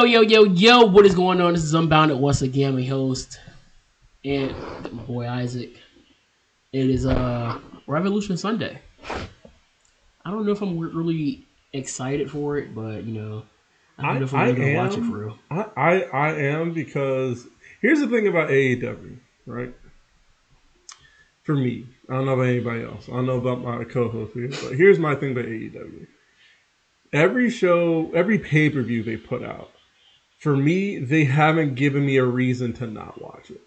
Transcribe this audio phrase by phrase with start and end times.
[0.00, 1.52] Yo, yo, yo, yo, what is going on?
[1.52, 3.38] This is Unbounded once again, my host,
[4.24, 4.50] and
[4.90, 5.76] my boy Isaac.
[6.72, 8.80] It is uh Revolution Sunday.
[9.04, 11.44] I don't know if I'm really
[11.74, 13.42] excited for it, but you know,
[13.98, 15.38] I don't I, know if I I'm gonna watch it for real.
[15.50, 17.46] I, I I am because
[17.82, 19.74] here's the thing about AEW, right?
[21.42, 23.06] For me, I don't know about anybody else.
[23.06, 26.06] I don't know about my co-host here, but here's my thing about AEW.
[27.12, 29.72] Every show, every pay per view they put out,
[30.40, 33.60] for me, they haven't given me a reason to not watch it.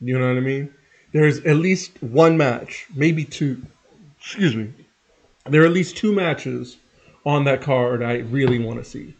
[0.00, 0.72] You know what I mean?
[1.12, 3.62] There's at least one match, maybe two.
[4.20, 4.72] Excuse me.
[5.46, 6.76] There are at least two matches
[7.24, 9.14] on that card I really want to see.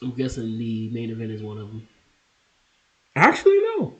[0.00, 1.86] I'm guessing the main event is one of them.
[3.16, 3.94] Actually, no.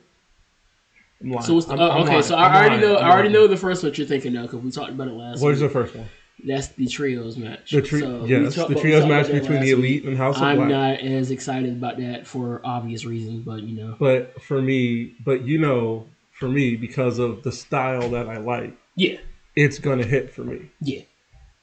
[1.21, 1.45] I'm lying.
[1.45, 2.23] So what's the, I'm- oh, I'm okay, lying.
[2.23, 2.81] so I'm already lying.
[2.81, 2.95] know.
[2.95, 3.33] I already lying.
[3.33, 5.41] know the first one you're thinking of because we talked about it last.
[5.41, 5.69] What is week.
[5.69, 6.07] the first one?
[6.45, 7.71] That's the trios match.
[7.71, 10.01] The tri- So yes, talked- the trios match between the last week.
[10.01, 10.69] elite and House of I'm Black.
[10.69, 15.45] not as excited about that for obvious reasons, but you know, But for me, but
[15.45, 19.17] you know, for me, because of the style that I like, yeah,
[19.55, 21.01] it's gonna hit for me, yeah.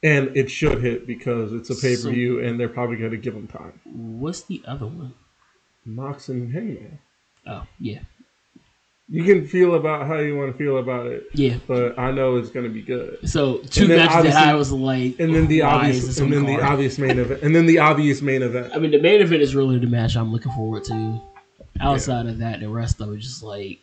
[0.03, 3.33] and it should hit because it's a pay per view, and they're probably gonna give
[3.33, 3.79] them time.
[3.85, 5.13] What's the other one?
[5.85, 6.99] Mox and Hangman.
[7.47, 7.99] Oh, yeah,
[9.09, 11.57] You can feel about how you want to feel about it, yeah.
[11.65, 13.17] but I know it's gonna be good.
[13.29, 16.61] So two matches that I was like, And then the obvious, and then the the
[16.61, 18.73] obvious main event, and then the obvious main event.
[18.75, 21.21] I mean, the main event is really the match I'm looking forward to.
[21.79, 23.79] Outside of that, the rest of it just like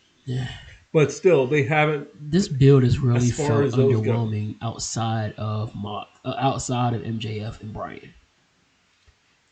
[0.93, 2.09] But still, they haven't.
[2.31, 3.89] this build has really felt those go.
[3.89, 8.13] underwhelming outside of Mock, uh, outside of MJF and Brian.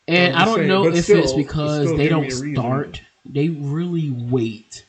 [0.07, 4.85] And I don't saying, know if still- it's because they don't start; they really wait.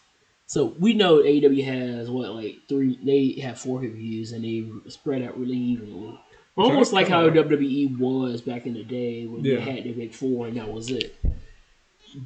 [0.55, 2.97] So we know AEW has what like three.
[3.03, 6.17] They have four pay-per-views and they spread out really evenly.
[6.57, 9.57] Almost like how WWE was back in the day when Yeah.
[9.57, 11.17] they had their big four and that was it.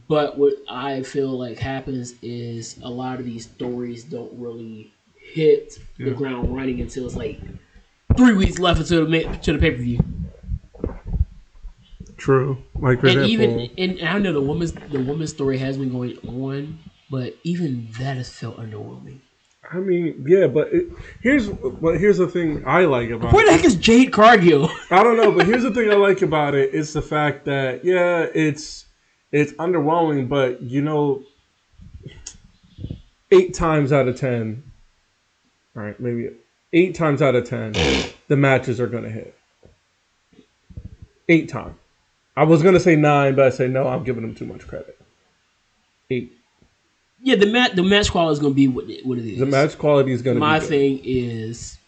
[0.08, 4.92] But what I feel like happens is a lot of these stories don't really
[5.32, 7.40] hit the ground running until it's like
[8.14, 10.00] three weeks left until the to the pay per view.
[12.18, 12.58] True.
[12.74, 16.18] Like And example, even and I know the woman's the woman's story has been going
[16.28, 16.78] on,
[17.10, 19.20] but even that has felt underwhelming.
[19.70, 20.86] I mean, yeah, but it,
[21.20, 23.48] here's but here's the thing I like about Where it.
[23.48, 24.70] the heck is Jade Cargill?
[24.90, 26.74] I don't know, but here's the thing I like about it.
[26.74, 28.86] It's the fact that yeah, it's
[29.30, 31.22] it's underwhelming, but you know,
[33.30, 34.62] eight times out of ten,
[35.76, 36.30] all right, maybe
[36.72, 37.74] eight times out of ten,
[38.28, 39.34] the matches are gonna hit.
[41.28, 41.76] Eight times.
[42.36, 43.86] I was gonna say nine, but I say no.
[43.86, 44.98] I'm giving them too much credit.
[46.08, 46.37] Eight.
[47.22, 49.38] Yeah, the match the match quality is going to be what it, what it is.
[49.38, 51.78] The match quality is gonna My thing is,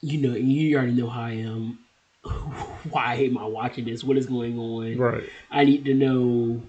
[0.00, 1.78] you know, and you already know how I am.
[2.90, 4.04] Why am I watching this?
[4.04, 4.96] What is going on?
[4.96, 5.24] right.
[5.50, 6.62] I need to know.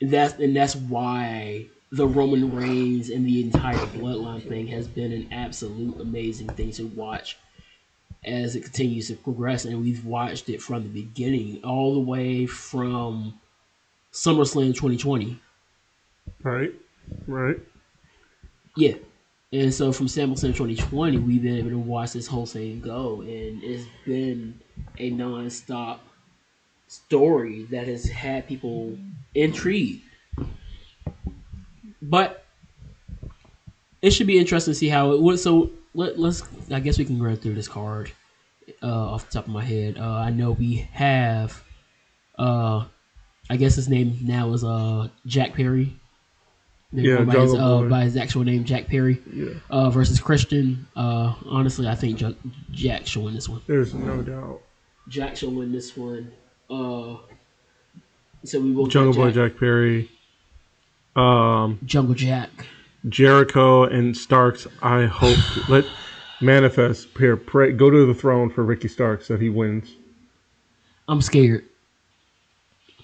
[0.00, 5.28] That's and that's why the Roman Reigns and the entire Bloodline thing has been an
[5.32, 7.36] absolute amazing thing to watch
[8.24, 9.64] as it continues to progress.
[9.64, 13.38] And we've watched it from the beginning, all the way from
[14.12, 15.38] SummerSlam 2020.
[16.42, 16.72] Right.
[17.26, 17.58] Right.
[18.76, 18.94] Yeah.
[19.52, 23.62] And so from SummerSlam 2020, we've been able to watch this whole thing go, and
[23.64, 24.60] it's been
[24.98, 26.00] a non-stop
[26.86, 28.96] story that has had people
[29.34, 30.02] intrigued.
[32.00, 32.44] But
[34.02, 35.38] it should be interesting to see how it would.
[35.40, 36.42] So let, let's.
[36.70, 38.12] I guess we can run through this card
[38.82, 39.98] uh, off the top of my head.
[39.98, 41.62] Uh, I know we have.
[42.38, 42.84] Uh,
[43.50, 45.99] I guess his name now is uh Jack Perry.
[46.92, 49.50] Yeah, by his, uh, by his actual name, Jack Perry, Yeah.
[49.70, 50.86] uh, versus Christian.
[50.96, 52.34] Uh, honestly, I think Jack,
[52.72, 53.60] Jack should win this one.
[53.68, 54.60] There's no doubt.
[55.08, 56.32] Jack should win this one.
[56.68, 57.16] Uh,
[58.44, 60.10] so we will Jungle Boy Jack Perry.
[61.14, 62.50] Um, Jungle Jack.
[63.08, 64.66] Jericho and Starks.
[64.82, 65.84] I hope let
[66.40, 67.36] manifest here.
[67.36, 69.94] Pray, go to the throne for Ricky Starks that he wins.
[71.08, 71.64] I'm scared.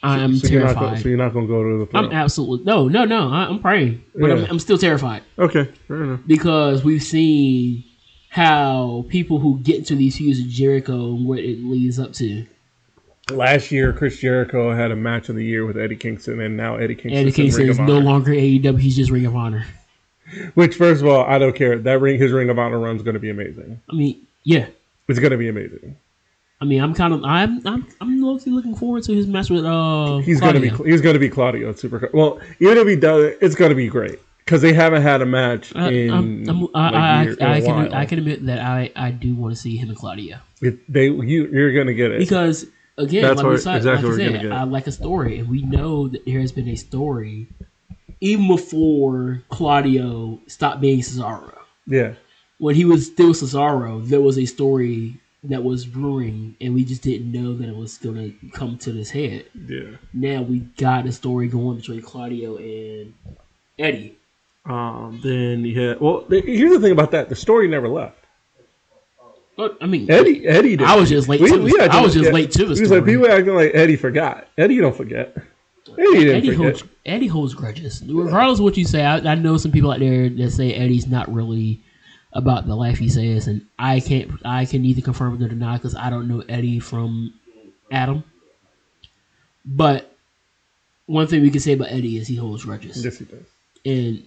[0.06, 1.02] I am so You're not terrified.
[1.02, 1.98] so you're not gonna go to the.
[1.98, 3.30] I'm absolutely no, no, no.
[3.30, 6.20] I, I'm praying, but I'm, I'm still terrified okay, fair enough.
[6.26, 7.84] because we've seen
[8.28, 12.46] how people who get to these with Jericho and what it leads up to.
[13.30, 16.76] Last year, Chris Jericho had a match of the year with Eddie Kingston, and now
[16.76, 17.14] Eddie Kingston.
[17.14, 19.66] Eddie Kingston is no longer AEW; he's just Ring of Honor.
[20.54, 21.78] Which, first of all, I don't care.
[21.78, 23.80] That ring, his Ring of Honor run is going to be amazing.
[23.90, 24.66] I mean, yeah.
[25.08, 25.96] It's going to be amazing.
[26.60, 29.64] I mean, I'm kind of I'm I'm I'm low-key looking forward to his match with
[29.64, 30.18] uh.
[30.18, 30.86] He's going to be Claudio.
[30.92, 32.08] he's going to be Claudio at Super.
[32.14, 35.26] Well, even if he does, it's going to be great because they haven't had a
[35.26, 37.94] match I, in I'm, I'm, a I, year- in I, I a can while.
[37.94, 41.06] I can admit that I, I do want to see him and Claudio It, they
[41.08, 42.20] you you're going to get it.
[42.20, 42.64] because
[42.96, 44.52] again, That's like, what- we said, exactly like I said.
[44.52, 47.48] I like a story, and we know that there has been a story
[48.22, 51.52] even before Claudio stopped being Cesaro.
[51.86, 52.14] Yeah.
[52.58, 57.02] When he was still Cesaro, there was a story that was brewing, and we just
[57.02, 59.46] didn't know that it was going to come to this head.
[59.68, 59.96] Yeah.
[60.12, 63.14] Now we got a story going between Claudio and
[63.78, 64.16] Eddie.
[64.64, 65.20] Um.
[65.22, 65.94] Then yeah.
[66.00, 67.28] Well, here's the thing about that.
[67.28, 68.18] The story never left.
[69.56, 70.46] But I mean, Eddie.
[70.46, 70.76] Eddie.
[70.76, 70.86] Did.
[70.86, 72.90] I was just late to the- had I was just late to the He was
[72.90, 73.12] like story.
[73.12, 74.48] people acting like Eddie forgot.
[74.58, 75.34] Eddie don't forget.
[75.98, 78.02] Eddie didn't Eddie holds Eddie holds grudges.
[78.06, 81.06] Regardless of what you say, I, I know some people out there that say Eddie's
[81.06, 81.80] not really
[82.36, 85.94] about the life he says, and I can't I can neither confirm nor deny because
[85.96, 87.32] I don't know Eddie from
[87.90, 88.22] Adam.
[89.64, 90.12] But
[91.06, 93.46] one thing we can say about Eddie is he holds grudges, Yes, he does.
[93.84, 94.22] and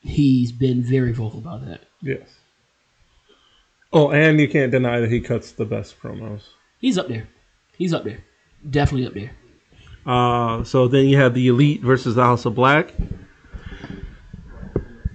[0.00, 1.80] he's been very vocal about that.
[2.00, 2.28] Yes.
[3.92, 6.42] Oh, and you can't deny that he cuts the best promos.
[6.80, 7.28] He's up there.
[7.76, 8.24] He's up there.
[8.68, 9.32] Definitely up there.
[10.06, 12.94] Uh, so then you have the Elite versus the House of Black.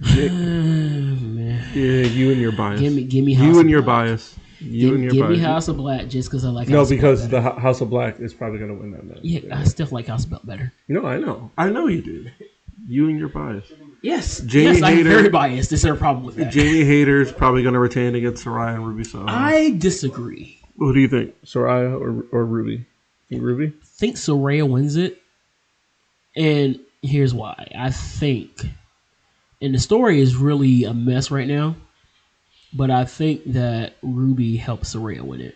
[0.00, 1.64] Man.
[1.74, 2.80] Yeah, you and your bias.
[2.80, 4.06] Give me, give me House you of and your Black.
[4.06, 4.36] bias.
[4.60, 5.38] You Give, and your give bias.
[5.38, 6.68] me House of Black just because I like.
[6.68, 7.40] no, House of because Black the.
[7.50, 9.18] Ho- House of Black is probably going to win that match.
[9.22, 10.72] yeah, I still like House of Black better.
[10.88, 11.50] No, I know.
[11.56, 12.26] I know you do.
[12.86, 13.70] You and your bias.
[14.02, 15.72] Yes, Jamie yes, I'm very biased.
[15.72, 16.52] Is there a problem with that?
[16.52, 19.26] Jamie Hayter's probably going to retain against Saraya and Ruby Soho.
[19.28, 20.60] I disagree.
[20.78, 21.34] Who do you think?
[21.44, 22.86] Saraya or, or Ruby?
[23.28, 23.66] You Ruby?
[23.76, 25.20] I think Saraya wins it,
[26.36, 27.70] and here's why.
[27.76, 28.64] I think,
[29.60, 31.76] and the story is really a mess right now,
[32.72, 35.54] but I think that Ruby helps Saraya win it.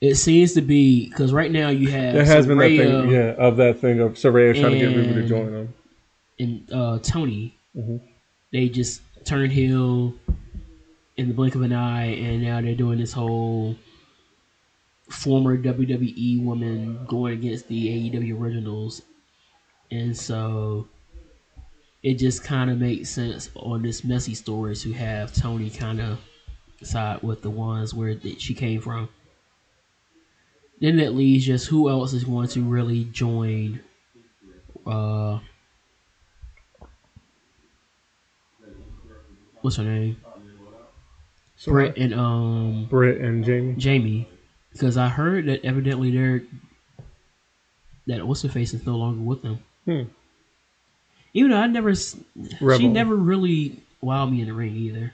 [0.00, 3.34] It seems to be because right now you have There has been that thing, yeah,
[3.36, 5.74] of that thing of Saraya trying to get Ruby to join them.
[6.38, 7.54] and uh, Toni.
[7.76, 8.00] Mhm.
[8.50, 10.14] They just turned heel
[11.18, 13.76] in the blink of an eye, and now they're doing this whole
[15.10, 19.02] former WWE woman going against the AEW originals,
[19.90, 20.88] and so
[22.02, 26.18] it just kind of makes sense on this messy story to have Toni kind of
[26.82, 29.08] side with the ones where that she came from.
[30.80, 33.80] Then that leaves just who else is going to really join.
[34.86, 35.40] Uh,
[39.60, 40.16] what's her name?
[41.66, 43.74] Brett and um Britt and Jamie.
[43.76, 44.28] Jamie,
[44.72, 46.42] because I heard that evidently they're
[48.06, 49.58] that what's her face is no longer with them.
[49.84, 50.02] Hmm.
[51.32, 52.16] Even though I never, s-
[52.76, 55.12] she never really wowed me in the ring either.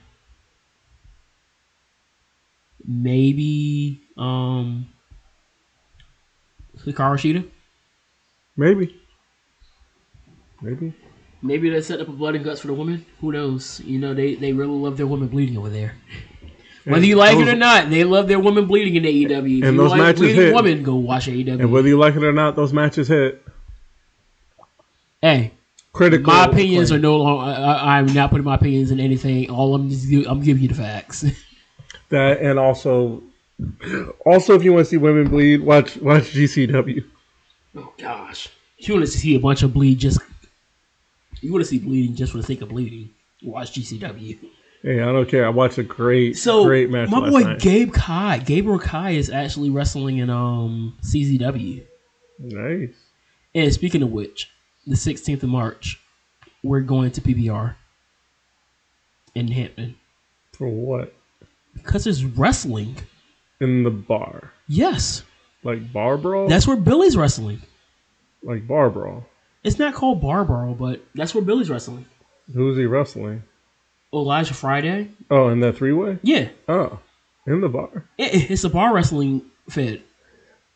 [2.87, 4.87] Maybe um
[6.79, 7.47] Hikaru Shida.
[8.55, 8.95] Maybe.
[10.61, 10.93] Maybe.
[11.43, 13.05] Maybe they set up a blood and guts for the women.
[13.21, 13.79] Who knows?
[13.81, 15.95] You know, they, they really love their women bleeding over there.
[16.85, 19.59] Whether you like it or not, they love their women bleeding in AEW.
[19.59, 20.55] If And you those like matches bleeding hit.
[20.55, 21.59] women, go watch AEW.
[21.59, 23.43] And whether you like it or not, those matches hit.
[25.21, 25.51] hey,
[25.97, 26.31] Critical.
[26.31, 27.51] my opinions are no longer.
[27.51, 29.49] I, I'm not putting my opinions in anything.
[29.49, 31.25] All I'm just I'm giving you the facts.
[32.09, 33.23] that, and also,
[34.23, 37.03] also if you want to see women bleed, watch watch GCW.
[37.77, 40.19] oh gosh, you want to see a bunch of bleed just.
[41.41, 43.09] You want to see bleeding just for the sake of bleeding.
[43.43, 44.37] Watch GCW.
[44.83, 45.45] Hey, I don't care.
[45.45, 47.59] I watched a great, So great match my boy night.
[47.59, 51.83] Gabe Kai, Gabriel Kai is actually wrestling in um CZW.
[52.39, 52.93] nice.
[53.55, 54.51] And speaking of which,
[54.87, 55.99] the 16th of March,
[56.63, 57.75] we're going to PBR
[59.35, 59.95] in Hampton
[60.53, 61.13] For what?
[61.73, 62.95] because there's wrestling.
[63.59, 65.23] In the bar, Yes,
[65.63, 66.47] like bar brawl.
[66.47, 67.61] that's where Billy's wrestling.
[68.43, 69.25] like bar brawl.
[69.63, 72.05] It's not called Barbaro, but that's where Billy's wrestling.
[72.53, 73.43] Who's he wrestling?
[74.13, 75.09] Elijah Friday.
[75.29, 76.19] Oh, in that three way.
[76.21, 76.99] Yeah, Oh,
[77.47, 78.05] in the bar.
[78.17, 80.01] it, it's a bar wrestling fed.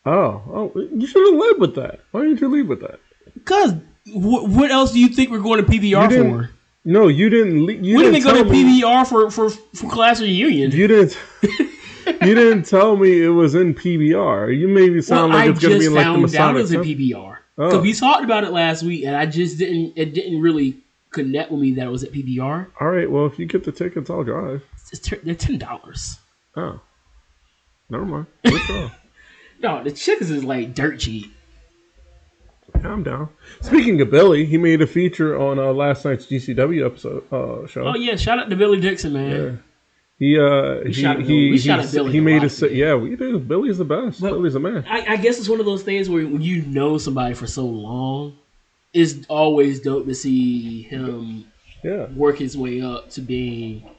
[0.06, 2.00] Oh, oh, you should have led with that.
[2.12, 3.00] Why didn't you lead with that?
[3.46, 6.50] Cause wh- what else do you think we're going to PBR for?
[6.84, 7.60] No, you didn't.
[7.84, 10.72] You We didn't didn't go to PBR for for for class reunion.
[10.72, 11.18] You didn't.
[11.44, 14.58] you didn't tell me it was in PBR.
[14.58, 16.56] You made it sound well, like I it's going to be like the found out
[16.58, 17.82] it was in PBR because Oh.
[17.82, 19.94] we talked about it last week, and I just didn't.
[19.96, 20.78] It didn't really
[21.12, 22.68] connect with me that it was at PBR.
[22.80, 23.10] All right.
[23.12, 24.64] Well, if you get the tickets, I'll drive.
[25.24, 26.18] They're ten dollars.
[26.56, 26.80] Oh,
[27.90, 28.26] never mind.
[29.64, 31.32] No, the chickens is like dirt cheap.
[32.86, 33.30] I'm down.
[33.62, 37.86] Speaking of Billy, he made a feature on uh, last night's GCW episode uh, show.
[37.88, 39.32] Oh yeah, shout out to Billy Dixon, man.
[39.32, 39.52] Yeah.
[40.18, 40.92] He uh he
[41.24, 41.50] he.
[41.50, 44.22] We he, shot Billy he a made lot a yeah we do Billy's the best.
[44.22, 44.86] But- Billy's the man.
[44.88, 47.66] I, I guess it's one of those things where when you know somebody for so
[47.66, 48.38] long,
[48.94, 51.46] it's always dope to see him
[51.84, 52.06] Yeah.
[52.14, 53.90] work his way up to being.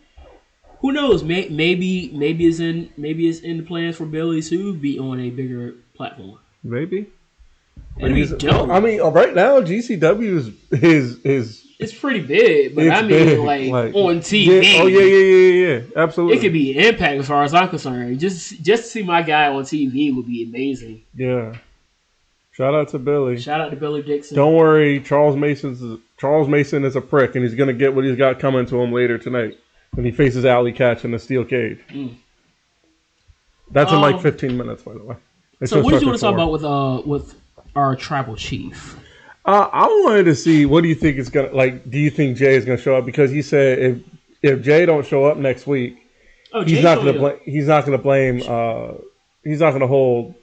[0.81, 1.25] Who knows?
[1.25, 5.19] May, maybe maybe it's in maybe it's in the plans for Billy to be on
[5.19, 6.39] a bigger platform.
[6.62, 7.11] Maybe.
[7.99, 8.71] It'd be He's- dope.
[8.71, 10.51] I mean, uh, right now GCW is
[10.83, 14.47] is is it's pretty big, but I mean, big, like, on TV.
[14.63, 15.83] Yeah, oh yeah, yeah, yeah, yeah, yeah.
[16.03, 16.37] Absolutely.
[16.37, 18.19] It could be impact as far as I'm concerned.
[18.21, 21.03] Just just to see my guy on TV would be amazing.
[21.15, 21.55] Yeah.
[22.53, 23.39] Shout out to Billy.
[23.41, 24.37] Shout out to Billy Dixon.
[24.37, 28.17] Don't worry, Charles Mason's Charles Mason is a prick, and he's gonna get what he's
[28.17, 29.59] got coming to him later tonight
[29.95, 31.79] when he faces Alley Catch in the steel cage.
[31.91, 32.15] Mm.
[33.71, 35.17] That's in like Um, 15 minutes, by the way.
[35.65, 37.35] So what did you want to talk about with uh with
[37.76, 38.99] our tribal chief?
[39.45, 41.91] Uh, I wanted to see what do you think is gonna like.
[41.91, 43.05] Do you think Jay is gonna show up?
[43.05, 43.99] Because he said if
[44.43, 45.99] if Jay don't show up next week,
[46.52, 47.38] Oh, he's not gonna blame.
[47.45, 48.43] He's not gonna blame.
[48.47, 48.95] Uh,
[49.43, 50.35] he's not gonna hold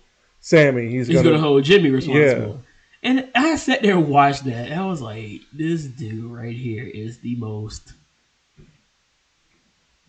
[0.41, 0.89] Sammy.
[0.89, 2.63] He's, He's gonna, gonna hold Jimmy responsible.
[3.03, 3.09] Yeah.
[3.12, 4.71] And I sat there and watched that.
[4.71, 7.93] And I was like, this dude right here is the most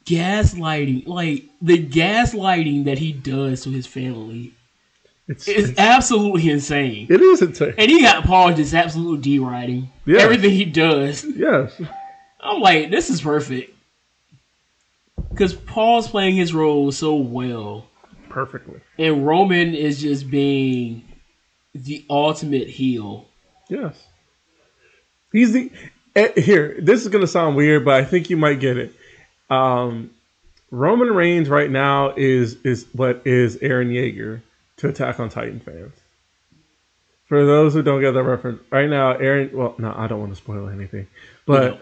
[0.07, 1.07] gaslighting.
[1.07, 4.55] Like the gaslighting that he does to his family
[5.31, 7.07] It's, is absolutely insane.
[7.09, 7.75] it is insane.
[7.79, 10.23] And he got Paul just absolute deriding Yeah.
[10.23, 11.25] everything he does.
[11.25, 11.81] Yes.
[12.41, 13.73] I'm like, this is perfect.
[15.31, 17.87] Because Paul's playing his role so well.
[18.29, 18.81] Perfectly.
[18.99, 21.05] And Roman is just being
[21.77, 23.27] the ultimate heel.
[23.69, 24.03] Yes.
[25.33, 25.71] He's the
[26.17, 26.77] eh, here.
[26.81, 28.93] This is gonna sound weird, but I think you might get it.
[29.49, 30.11] Um,
[30.73, 34.41] Roman Reigns right now is is what is Eren Yeager
[34.81, 35.93] to Attack on Titan fans.
[37.27, 39.53] For those who don't get the reference, right now Eren.
[39.53, 41.07] Well, no, I don't want to spoil anything,
[41.47, 41.81] but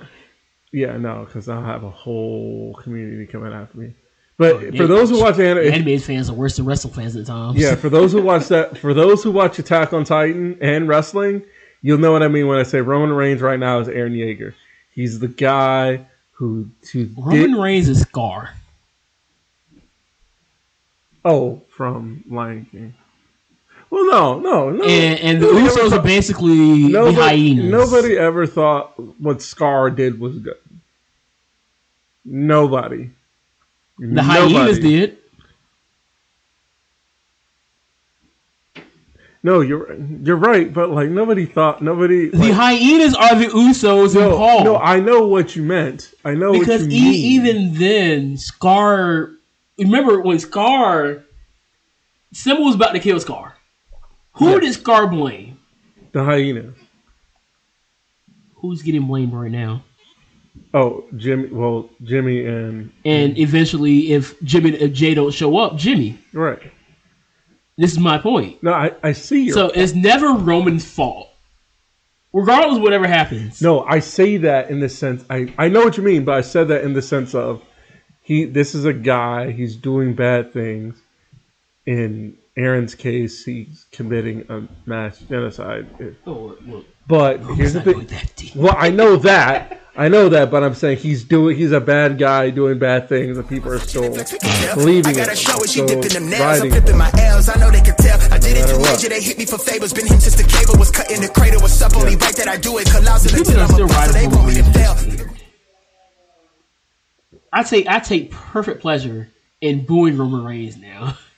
[0.73, 3.95] yeah, no, because I'll have a whole community coming after me.
[4.37, 7.27] But Oh, for those who watch anime, Anime fans are worse than wrestling fans at
[7.27, 7.59] times.
[7.59, 11.43] yeah, for those who watch that, for those who watch Attack on Titan and wrestling,
[11.83, 14.53] you'll know what I mean when I say Roman Reigns right now is Eren Yeager.
[14.93, 18.51] He's the guy who to Roman did, Reigns is Scar.
[21.29, 22.95] Oh from Lion King.
[23.91, 24.85] Well, no, no, no.
[24.85, 27.17] And, and the Nobody ever Usos are thought- basically the nobody,
[27.55, 27.71] hyenas.
[27.71, 30.59] nobody ever thought what Scar did was good.
[32.25, 33.11] Nobody.
[33.99, 35.17] The hyenas did.
[39.43, 42.29] No, you're you're right, but like nobody thought nobody.
[42.29, 44.65] The like- hyenas are the Usos and no, Paul.
[44.65, 46.13] no, I know what you meant.
[46.25, 47.15] I know because what e- mean.
[47.15, 49.31] even then, Scar.
[49.79, 51.25] Remember when Scar.
[52.33, 53.55] Simba was about to kill Scar.
[54.35, 54.61] Who Yeah.
[54.61, 55.59] did Scar blame?
[56.13, 56.73] the hyena.
[58.57, 59.85] Who's getting blamed right now?
[60.75, 61.49] Oh, Jimmy.
[61.51, 66.19] Well, Jimmy and And eventually, if Jimmy, if Jay don't show up, Jimmy.
[66.33, 66.61] right.
[67.77, 68.61] This is my point.
[68.63, 69.51] No, I, I see.
[69.53, 71.29] So it's never Roman's fault,
[72.33, 73.63] regardless of whatever happens.
[73.63, 75.25] no, I say that in the sense.
[75.31, 77.63] I I know what you mean, but I said that in the sense of
[78.29, 78.45] he.
[78.45, 79.51] This is a guy.
[79.53, 81.01] He's doing bad things.
[81.87, 85.87] In Eren's case, he's committing a mass genocide.
[86.27, 88.05] Oh, look, But Roman's here's the thing.
[88.07, 88.55] that deep.
[88.55, 89.81] Well, I know that.
[89.97, 91.57] I know that, but I'm saying he's doing.
[91.57, 94.03] He's a bad guy doing bad things, and people are still
[94.77, 95.39] believing I got it.
[95.39, 96.61] show and she So dipping them nails.
[96.61, 97.49] I'm flipping my L's.
[97.49, 98.21] I know they can tell.
[98.33, 98.95] I did it matter too what.
[99.01, 99.09] major.
[99.09, 99.93] They hit me for favors.
[99.95, 101.61] Been him since the cable was cut in the cradle.
[101.63, 101.97] What's up?
[101.97, 102.87] Only right that I do it.
[102.91, 103.97] Colossal until I'm a boss.
[103.97, 104.95] riding They for want me to fail.
[107.53, 111.17] I take I take perfect pleasure in booing Roman Reigns now.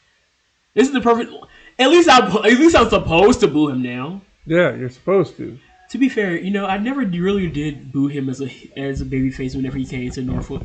[0.73, 1.33] This is the perfect.
[1.81, 4.23] At least I at least I'm supposed to boo him now.
[4.47, 5.59] Yeah, you're supposed to.
[5.91, 9.05] To be fair, you know I never really did boo him as a as a
[9.05, 10.63] babyface whenever he came to Norfolk.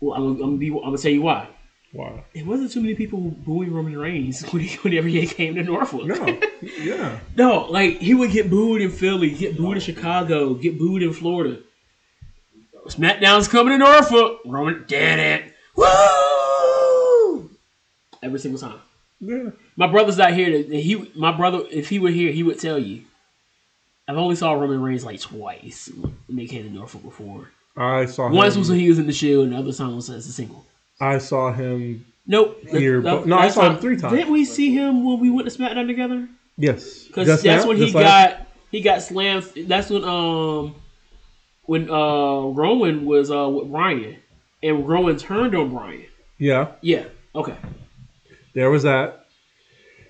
[0.00, 1.48] Well, I'm, I'm, gonna be, I'm gonna tell you why.
[1.92, 2.24] Wow.
[2.34, 6.06] It wasn't too many people booing Roman Reigns when he, whenever he came to Norfolk.
[6.06, 6.40] No.
[6.62, 7.18] Yeah.
[7.36, 11.14] No, like he would get booed in Philly, get booed in Chicago, get booed in
[11.14, 11.58] Florida.
[12.90, 14.40] SmackDown's coming to Norfolk.
[14.44, 15.54] Roman did it.
[15.76, 17.50] Woo!
[18.22, 18.78] Every single time.
[19.20, 19.50] Yeah.
[19.76, 20.62] My brother's not here.
[20.62, 23.02] He, my brother, if he were here, he would tell you.
[24.08, 27.50] I've only saw Roman Reigns like twice when they came to Norfolk before.
[27.76, 28.32] I saw him.
[28.32, 30.32] Once was when he was in the show, and the other time was as a
[30.32, 30.64] single.
[31.00, 32.04] I saw him.
[32.26, 32.60] Nope.
[32.68, 34.14] Here, but- no, I saw him three times.
[34.14, 36.28] Didn't we see him when we went to SmackDown together?
[36.58, 37.04] Yes.
[37.04, 37.66] Because that's now?
[37.68, 39.44] when he Just last- got he got slammed.
[39.66, 40.74] That's when um
[41.70, 44.16] when uh Rowan was uh with Brian
[44.60, 46.06] and Rowan turned on Brian.
[46.36, 46.72] Yeah.
[46.80, 47.04] Yeah.
[47.32, 47.56] Okay.
[48.56, 49.26] There was that.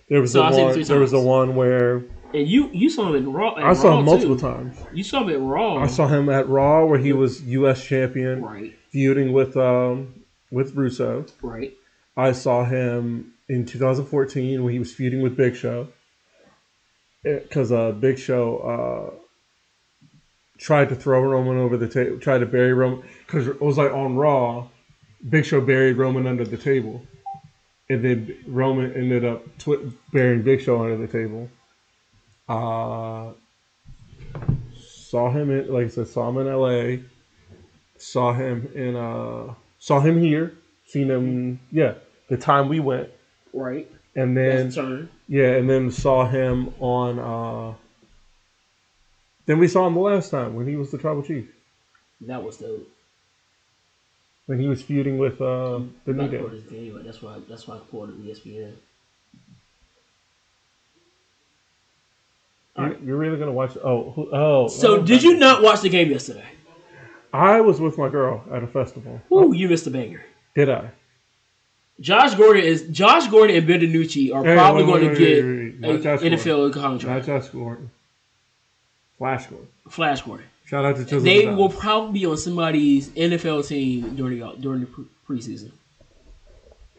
[0.09, 0.85] There was So the I've seen it one.
[0.85, 1.97] There was the one where
[2.33, 3.52] And you you saw him in Raw.
[3.57, 4.40] I saw Raw, him multiple too.
[4.40, 4.79] times.
[4.95, 5.76] You saw him at Raw.
[5.83, 7.85] I saw him at Raw where he was U.S.
[7.85, 8.75] champion, right.
[8.88, 10.14] feuding with um
[10.50, 11.31] with Rusev.
[11.43, 11.75] Right.
[12.17, 15.88] I saw him in 2014 when he was feuding with Big Show.
[17.23, 19.21] Because uh, Big Show uh,
[20.61, 23.02] tried to throw Roman over the table, tried to bury Roman.
[23.26, 24.69] Because it was like on Raw,
[25.29, 27.02] Big Show buried Roman under the table.
[27.88, 31.49] and then Roman ended up twi- bearing Big Show under the table.
[32.49, 33.33] Uh,
[34.79, 37.02] saw him in, like I said, saw him in L.A.
[37.99, 40.55] Saw him in, uh, saw him here.
[40.87, 41.95] Seen him, yeah,
[42.29, 43.09] the time we went,
[43.52, 43.88] Right.
[44.17, 47.19] and then yeah, and then saw him on.
[47.19, 47.75] uh
[49.50, 51.45] Then we saw him the last time when he was the tribal chief.
[52.21, 52.88] That was dope.
[54.47, 56.90] When he was feuding with uh the New Not Day.
[56.92, 58.71] but that's why that's why I quoted E ESPN.
[62.78, 63.76] You- You're really gonna watch?
[63.83, 64.69] Oh, who, oh.
[64.69, 66.47] So did you not watch the game yesterday?
[67.33, 69.21] I was with my girl at a festival.
[69.33, 70.25] Ooh, you missed a banger.
[70.54, 70.92] Did I?
[71.99, 75.25] Josh Gordon is Josh Gordon and Ben DiNucci are Hey, probably wait, going wait, to
[75.25, 75.90] wait, get wait, wait.
[75.90, 77.26] a Not Josh NFL Not contract.
[77.26, 77.90] Josh Gordon.
[79.21, 79.69] Flash Gordon.
[79.91, 80.47] Flash Gordon.
[80.65, 81.25] Shout out to Chisholm.
[81.25, 85.73] They will probably be on somebody's NFL team during the during the pre- preseason.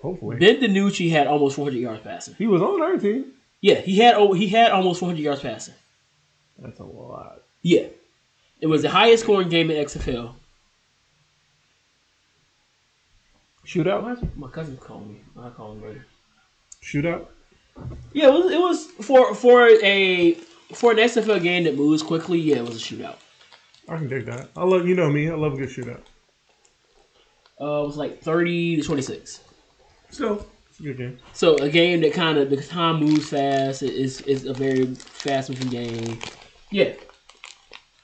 [0.03, 0.37] Hopefully.
[0.37, 2.35] Ben DiNucci had almost 400 yards passing.
[2.35, 3.33] He was on our team.
[3.59, 5.73] Yeah, he had oh, he had almost 400 yards passing.
[6.59, 7.41] That's a lot.
[7.63, 7.87] Yeah,
[8.59, 10.35] it was the highest scoring game in XFL.
[13.65, 14.37] Shootout?
[14.37, 15.21] My cousin called me.
[15.35, 16.05] I will call him later.
[16.83, 17.25] Shootout?
[18.13, 20.37] Yeah, it was, it was for for a
[20.73, 22.39] for an XFL game that moves quickly.
[22.39, 23.17] Yeah, it was a shootout.
[23.89, 24.49] I can dig that.
[24.55, 25.29] I love you know me.
[25.29, 26.01] I love a good shootout.
[27.59, 29.41] Uh, it was like 30 to 26.
[30.09, 31.19] So it's a good game.
[31.33, 33.83] So a game that kind of the time moves fast.
[33.83, 36.19] It is is a very fast moving game.
[36.71, 36.93] Yeah,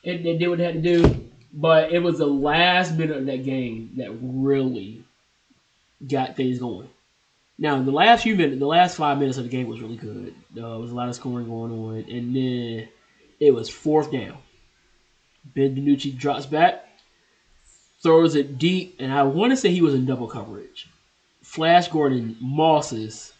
[0.03, 3.25] it, it did what it had to do, but it was the last minute of
[3.25, 5.03] that game that really
[6.07, 6.89] got things going.
[7.57, 10.35] Now the last few minutes, the last five minutes of the game was really good.
[10.51, 12.87] Uh, there was a lot of scoring going on, and then
[13.39, 14.37] it was fourth down.
[15.55, 16.87] Ben DiNucci drops back,
[18.01, 20.89] throws it deep, and I want to say he was in double coverage.
[21.41, 23.33] Flash Gordon mosses,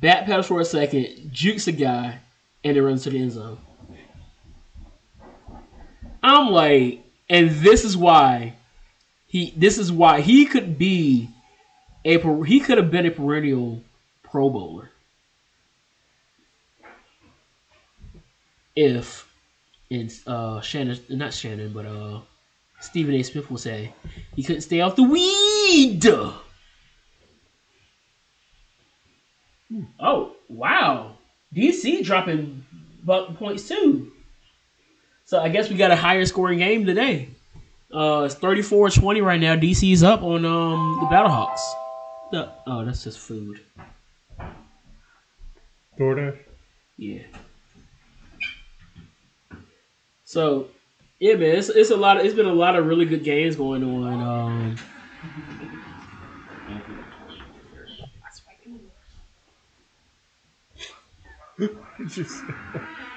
[0.00, 2.20] backpedals for a second, jukes a guy,
[2.62, 3.58] and it runs to the end zone.
[6.22, 8.54] I'm like, and this is why
[9.26, 9.52] he.
[9.56, 11.28] This is why he could be
[12.04, 12.44] a.
[12.44, 13.82] He could have been a perennial
[14.22, 14.90] Pro Bowler
[18.76, 19.28] if,
[19.90, 22.20] in uh Shannon, not Shannon, but uh
[22.80, 23.22] Stephen A.
[23.22, 23.92] Smith will say
[24.34, 26.04] he couldn't stay off the weed.
[29.98, 31.16] Oh, wow.
[31.54, 32.64] DC dropping
[33.06, 34.12] points too.
[35.24, 37.30] So I guess we got a higher scoring game today.
[37.92, 39.56] Uh, it's 34-20 right now.
[39.56, 41.60] DC's up on um the Battlehawks.
[42.34, 43.60] The, oh, that's just food.
[45.96, 46.36] DoorDash.
[46.96, 47.22] Yeah.
[50.24, 50.66] So,
[51.20, 52.16] yeah, man, it's, it's a lot.
[52.16, 54.20] Of, it's been a lot of really good games going on.
[54.20, 54.76] Um,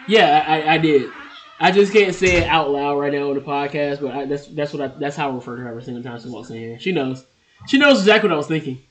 [0.07, 1.09] yeah, I, I did.
[1.59, 4.45] I just can't say it out loud right now on the podcast, but I, that's
[4.45, 6.57] that's what I, that's how I refer to her every single time she walks in
[6.57, 6.79] here.
[6.79, 7.25] She knows.
[7.65, 8.83] She knows exactly what I was thinking.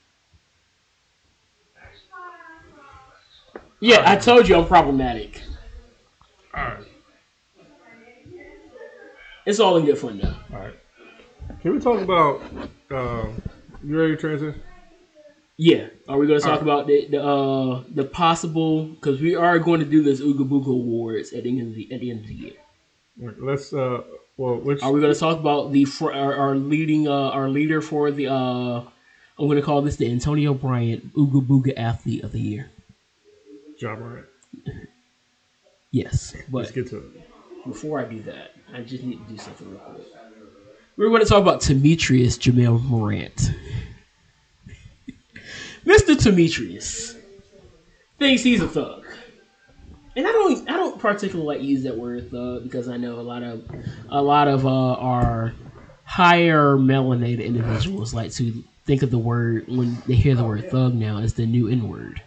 [3.86, 5.42] Yeah, I told you I'm problematic.
[6.52, 6.84] all right.
[9.46, 10.34] It's all in good fun though.
[10.52, 10.74] All right.
[11.62, 12.42] Can we talk about?
[12.90, 13.28] Uh,
[13.84, 14.60] you ready to transition?
[15.56, 15.86] Yeah.
[16.08, 16.62] Are we going to talk Alright.
[16.62, 18.86] about the the uh the possible?
[18.86, 21.92] Because we are going to do this Ooga Booga Awards at the end of the
[21.94, 22.52] at the end of the year.
[23.20, 23.72] All right, Let's.
[23.72, 24.02] Uh,
[24.36, 24.82] well, which?
[24.82, 28.10] Are we going to talk about the for our, our leading uh our leader for
[28.10, 28.80] the uh
[29.38, 32.70] I'm going to call this the Antonio Bryant Ooga Booga Athlete of the Year.
[33.78, 34.26] Ja Morant.
[35.90, 37.64] Yes, Let's get to it.
[37.66, 40.06] before I do that, I just need to do something real quick.
[40.96, 43.50] We're going to talk about Demetrius Jamel Morant.
[45.86, 46.22] Mr.
[46.22, 47.16] Demetrius
[48.18, 49.04] thinks he's a thug.
[50.16, 53.22] And I don't I don't particularly like use that word thug because I know a
[53.22, 53.64] lot of
[54.08, 55.52] a lot of uh, our
[56.04, 60.94] higher melanated individuals like to think of the word when they hear the word thug
[60.94, 62.22] now as the new N word.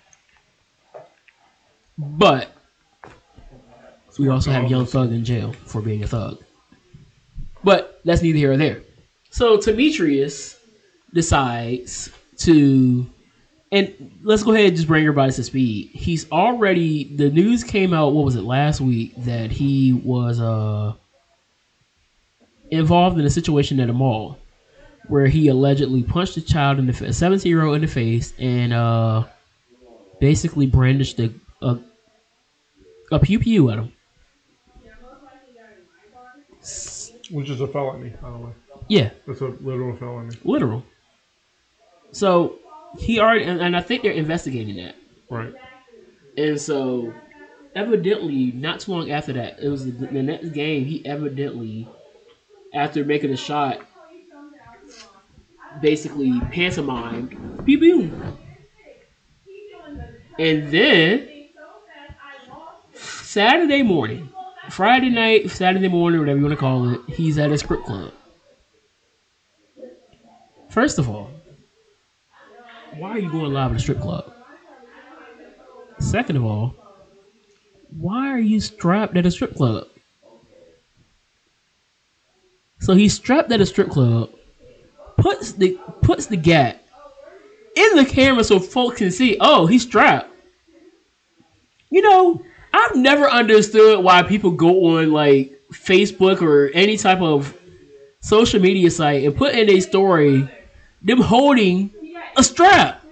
[2.00, 2.50] But
[4.18, 6.42] we also have Young Thug in jail for being a thug.
[7.62, 8.82] But that's neither here or there.
[9.32, 10.58] So Demetrius
[11.14, 13.06] decides to,
[13.74, 15.90] and let's go ahead and just bring everybody to speed.
[15.94, 18.14] He's already the news came out.
[18.14, 20.94] What was it last week that he was uh
[22.72, 24.38] involved in a situation at a mall
[25.08, 28.34] where he allegedly punched a child in the a 17 year old in the face
[28.40, 29.24] and uh
[30.20, 31.78] basically brandished a a,
[33.12, 33.94] a pew pew at him.
[37.32, 38.52] Which is a felony, by the way.
[38.88, 40.36] Yeah, That's a literal felony.
[40.44, 40.84] literal.
[42.12, 42.58] So
[42.98, 44.96] he already, and, and I think they're investigating that.
[45.30, 45.54] Right.
[46.38, 47.14] And so,
[47.76, 50.86] evidently, not too long after that, it was the, the next game.
[50.86, 51.88] He evidently,
[52.74, 53.86] after making a shot,
[55.82, 58.12] basically pantomimed, pew pew.
[60.40, 61.39] And then
[63.30, 64.28] Saturday morning,
[64.72, 68.12] Friday night, Saturday morning, whatever you want to call it, he's at a strip club.
[70.72, 71.30] First of all,
[72.96, 74.34] why are you going live at a strip club?
[76.00, 76.74] Second of all,
[77.96, 79.86] why are you strapped at a strip club?
[82.80, 84.32] So he's strapped at a strip club,
[85.18, 86.82] puts the puts the gap
[87.76, 89.38] in the camera so folks can see.
[89.40, 90.34] Oh, he's strapped.
[91.92, 97.56] You know, I've never understood why people go on like Facebook or any type of
[98.22, 100.50] social media site and put in a story
[101.02, 101.92] them holding
[102.38, 103.04] a strap.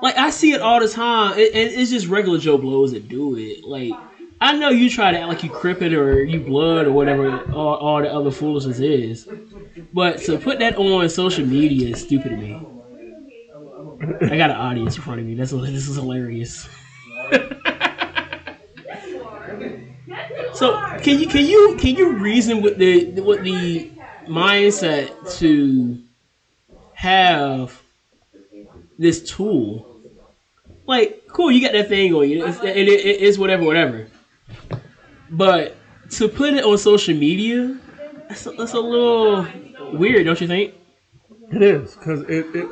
[0.00, 3.36] Like I see it all the time, and it's just regular Joe blows that do
[3.36, 3.64] it.
[3.64, 4.02] Like
[4.40, 7.76] I know you try to act like you crippin' or you blood or whatever all,
[7.76, 9.28] all the other foolishness is,
[9.92, 12.71] but to put that on social media is stupid to me.
[14.02, 15.34] I got an audience in front of me.
[15.34, 16.68] That's this is hilarious.
[20.54, 23.92] so can you can you can you reason with the with the
[24.26, 26.00] mindset to
[26.94, 27.80] have
[28.98, 30.00] this tool?
[30.84, 34.08] Like, cool, you got that thing on you, it's, and it, it, it's whatever, whatever.
[35.30, 35.76] But
[36.10, 37.78] to put it on social media,
[38.28, 39.46] that's a, that's a little
[39.92, 40.74] weird, don't you think?
[41.52, 42.68] It is because it, it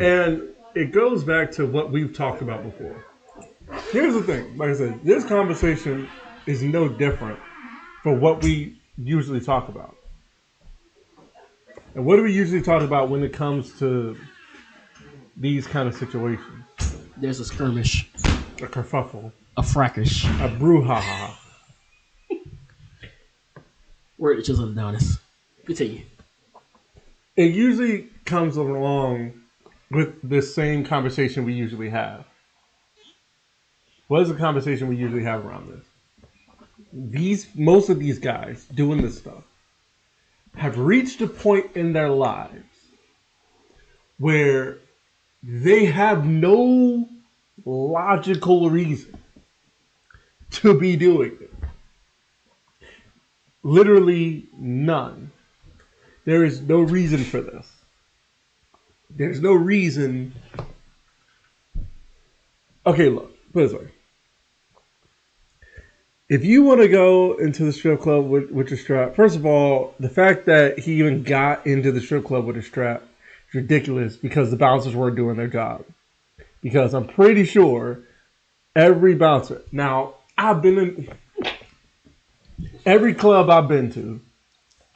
[0.00, 0.42] and
[0.74, 3.04] it goes back to what we've talked about before.
[3.90, 6.08] Here's the thing, like I said, this conversation
[6.46, 7.38] is no different
[8.02, 9.94] from what we usually talk about.
[11.94, 14.16] And what do we usually talk about when it comes to
[15.36, 16.64] these kind of situations?
[17.16, 18.08] There's a skirmish,
[18.62, 20.24] A kerfuffle, a frackish.
[20.44, 21.34] a brouhaha.
[24.16, 25.18] Word that Chisholm Adonis.
[25.66, 26.02] Continue.
[27.36, 29.37] It usually comes along
[29.90, 32.24] with the same conversation we usually have.
[34.08, 35.84] What is the conversation we usually have around this?
[36.92, 39.44] These most of these guys doing this stuff
[40.56, 42.64] have reached a point in their lives
[44.18, 44.78] where
[45.42, 47.08] they have no
[47.64, 49.16] logical reason
[50.50, 51.52] to be doing it.
[53.62, 55.30] Literally none.
[56.24, 57.77] There is no reason for this.
[59.10, 60.34] There's no reason.
[62.86, 63.88] Okay, look, put it this way.
[66.28, 69.46] If you want to go into the strip club with, with your strap, first of
[69.46, 73.02] all, the fact that he even got into the strip club with a strap
[73.48, 75.84] is ridiculous because the bouncers weren't doing their job.
[76.60, 78.00] Because I'm pretty sure
[78.76, 79.62] every bouncer.
[79.72, 81.08] Now, I've been in
[82.84, 84.20] every club I've been to.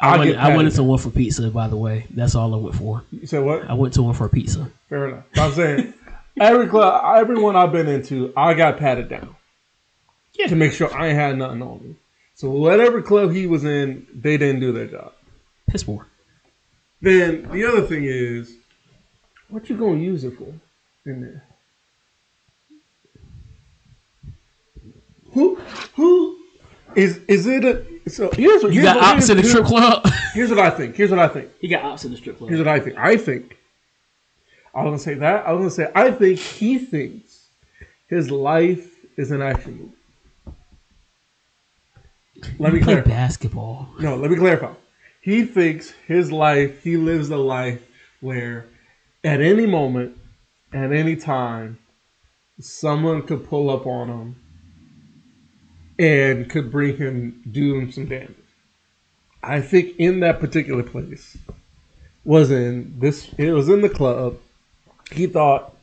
[0.02, 2.06] I I went, I went into one for pizza, by the way.
[2.10, 3.04] That's all I went for.
[3.12, 3.70] You said what?
[3.70, 4.68] I went to one for pizza.
[4.88, 5.24] Fair enough.
[5.36, 5.94] I'm saying
[6.40, 9.36] every club, everyone I've been into, I got patted down
[10.34, 10.48] Yeah.
[10.48, 11.94] to make sure I ain't had nothing on me.
[12.34, 15.12] So whatever club he was in, they didn't do their job.
[15.68, 16.08] Piss more.
[17.00, 18.56] Then the other thing is,
[19.50, 20.52] what you gonna use it for
[21.06, 21.44] in there?
[25.32, 25.56] Who
[25.94, 26.31] who
[26.96, 29.64] is is it a so here's what You here's got what, ops in the strip
[29.66, 30.06] club?
[30.34, 30.96] Here's what I think.
[30.96, 31.50] Here's what I think.
[31.60, 32.48] he got ops in the strip club.
[32.50, 32.96] Here's what I think.
[32.98, 33.56] I think.
[34.74, 35.46] I was gonna say that.
[35.46, 37.46] I was gonna say I think he thinks
[38.08, 40.56] his life is an action movie.
[42.58, 43.10] Let You me play clarify.
[43.10, 43.88] basketball.
[44.00, 44.72] No, let me clarify.
[45.20, 47.80] He thinks his life, he lives a life
[48.20, 48.66] where
[49.22, 50.16] at any moment,
[50.72, 51.78] at any time,
[52.58, 54.36] someone could pull up on him
[55.98, 58.34] and could bring him, do him some damage.
[59.42, 61.36] I think in that particular place
[62.24, 64.38] was in this, it was in the club.
[65.10, 65.74] He thought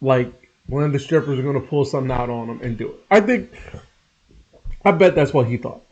[0.00, 3.00] like one of the strippers going to pull something out on him and do it.
[3.10, 3.50] I think,
[4.84, 5.82] I bet that's what he thought.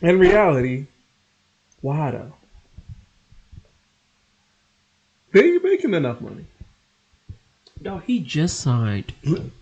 [0.00, 0.86] In reality,
[1.80, 2.32] why though?
[5.32, 6.46] They ain't making enough money.
[7.86, 9.12] No, he just signed.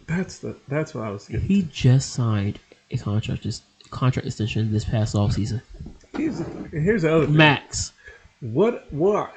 [0.06, 1.46] That's the that's what I was getting.
[1.46, 2.58] He just signed
[2.90, 3.46] a contract
[3.90, 5.60] contract extension this past off season.
[6.16, 7.36] Here's the, here's the other thing.
[7.36, 7.92] Max.
[8.40, 9.34] What what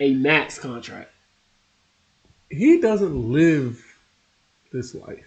[0.00, 1.10] A max contract.
[2.50, 3.82] he doesn't live
[4.72, 5.24] this life.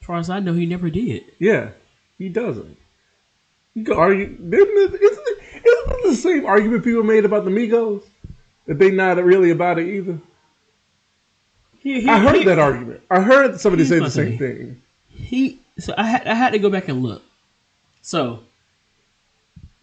[0.00, 1.24] As far as I know, he never did.
[1.38, 1.70] Yeah,
[2.16, 2.76] he doesn't.
[3.74, 7.50] You argue, isn't it, isn't it, isn't it the same argument people made about the
[7.50, 8.02] Migos?
[8.66, 10.18] That they not really about it either.
[11.80, 13.00] He, he, I heard he- that argument.
[13.10, 14.82] I heard somebody say the same thing.
[15.08, 17.22] He so I had I had to go back and look.
[18.02, 18.40] So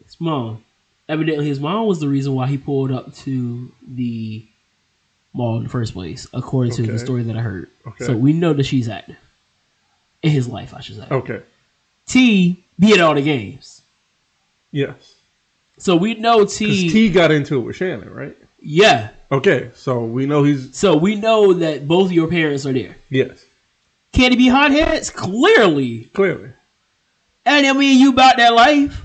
[0.03, 0.63] his mom,
[1.09, 4.45] evidently his mom was the reason why he pulled up to the
[5.33, 7.69] mall in the first place, according to the story that I heard.
[7.85, 8.05] Okay.
[8.05, 9.17] So we know that she's active
[10.23, 11.07] in his life, I should say.
[11.11, 11.41] Okay.
[12.05, 13.81] T be at all the games.
[14.71, 15.15] Yes.
[15.77, 18.35] So we know T, T got into it with Shannon, right?
[18.59, 19.09] Yeah.
[19.31, 22.95] Okay, so we know he's So we know that both of your parents are there.
[23.09, 23.43] yes,
[24.13, 25.09] Can he be hotheads?
[25.09, 26.05] Clearly.
[26.13, 26.51] clearly.
[27.45, 29.01] And I mean, you about that life.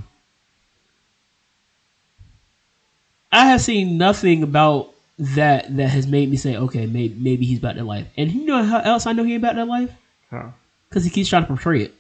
[3.30, 7.58] I have seen nothing about that that has made me say, okay, maybe maybe he's
[7.58, 8.06] about that life.
[8.16, 9.90] And you know how else I know he ain't about that life?
[10.30, 10.52] How?
[10.88, 11.94] Because he keeps trying to portray it.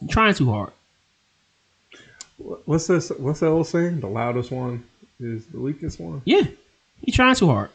[0.00, 0.72] He's trying too hard.
[2.38, 3.10] What's this?
[3.10, 4.00] What's that old saying?
[4.00, 4.84] The loudest one
[5.20, 6.22] is the weakest one.
[6.24, 6.42] Yeah,
[7.02, 7.70] he's trying too hard.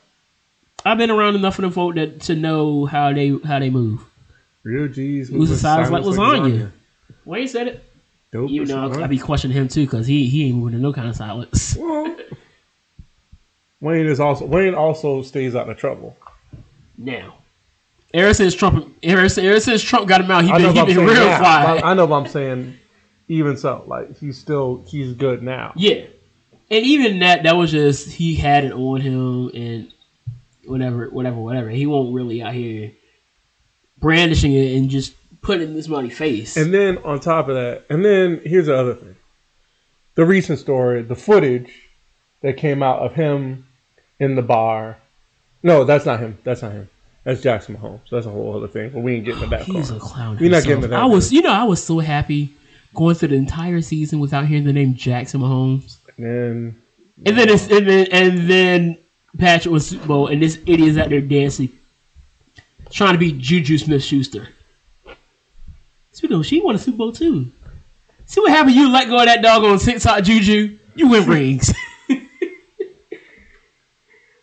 [0.86, 4.06] I've been around enough of them folk that to know how they how they move.
[4.64, 5.30] Real G's.
[5.30, 6.72] Who's the size like lasagna?
[7.24, 7.84] Wayne said it.
[8.32, 9.04] Dope Even as though fuck.
[9.04, 11.78] I be questioning him too because he he ain't moving in no kind of silence.
[13.82, 16.18] Well, Wayne is also Wayne also stays out of trouble.
[16.98, 17.36] Now,
[18.14, 21.06] ever since Trump, ever, ever since Trump got him out, he I been, he been
[21.06, 21.78] real now.
[21.84, 22.78] I know what I'm saying.
[23.28, 25.74] Even so, like he's still he's good now.
[25.76, 26.06] Yeah,
[26.70, 29.92] and even that that was just he had it on him and
[30.66, 31.70] whatever, whatever, whatever.
[31.70, 32.92] He won't really out here
[34.00, 36.58] brandishing it and just putting this money face.
[36.58, 39.16] And then on top of that, and then here's the other thing:
[40.16, 41.72] the recent story, the footage
[42.42, 43.68] that came out of him
[44.20, 44.98] in the bar.
[45.64, 46.38] No, that's not him.
[46.44, 46.90] That's not him.
[47.24, 48.02] That's Jackson Mahomes.
[48.06, 48.92] So that's a whole other thing.
[48.92, 50.38] But we ain't getting to that He's a clown.
[50.40, 52.54] We're not getting to that I was, you know, I was so happy
[52.94, 55.98] going through the entire season without hearing the name Jackson Mahomes.
[56.18, 56.82] And
[57.26, 58.98] And then it's and then and then
[59.38, 61.70] Patrick was Super Bowl, and this idiot's out there dancing,
[62.90, 64.50] trying to be Juju Smith Schuster.
[66.12, 67.52] Speaking of, she won a Super Bowl too.
[68.26, 68.76] See what happened?
[68.76, 70.78] You let go of that dog on six TikTok, Juju.
[70.96, 71.74] You win rings.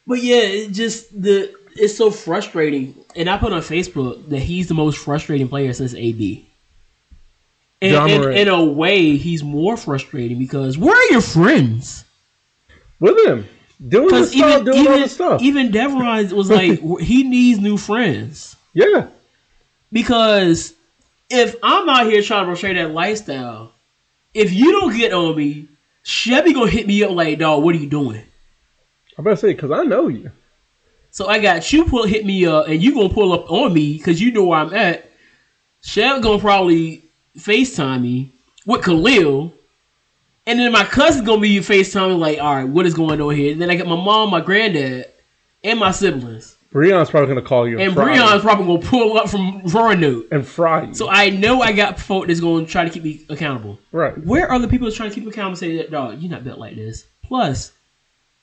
[0.07, 2.95] but yeah, it just the it's so frustrating.
[3.17, 6.49] And I put on Facebook that he's the most frustrating player since AB.
[7.83, 8.39] And Morant.
[8.39, 12.05] in a way, he's more frustrating because where are your friends?
[13.03, 13.47] with him
[13.87, 15.43] doing the Because stuff, even doing all even stuff.
[15.43, 19.09] even Devon was like he needs new friends yeah,
[19.91, 20.73] because
[21.29, 23.73] if I'm out here trying to portray that lifestyle,
[24.33, 25.69] if you don't get on me,
[26.05, 28.23] Chevy gonna hit me up like, dog, what are you doing?
[29.19, 30.31] I'm about to say because I know you.
[31.11, 33.99] So I got you pull hit me up, and you gonna pull up on me
[33.99, 35.11] because you know where I'm at.
[35.83, 37.02] Chev gonna probably
[37.39, 38.33] Facetime me
[38.67, 39.53] with Khalil,
[40.47, 43.53] and then my cousin gonna be FaceTime like, all right, what is going on here?
[43.53, 45.07] And then I got my mom, my granddad,
[45.65, 46.57] and my siblings.
[46.73, 50.27] Breon's probably gonna call you And fry Breon's probably gonna pull up from Roanoke.
[50.33, 50.95] and fry you.
[50.95, 53.79] So I know I got folk that's gonna try to keep me accountable.
[53.93, 54.17] right.
[54.25, 55.57] Where are the people that's trying to keep me accountable?
[55.57, 57.05] Say that dog, you're not built like this.
[57.23, 57.73] Plus,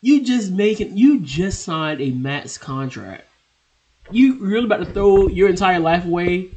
[0.01, 3.25] you just making you just signed a max contract.
[4.11, 6.49] You really about to throw your entire life away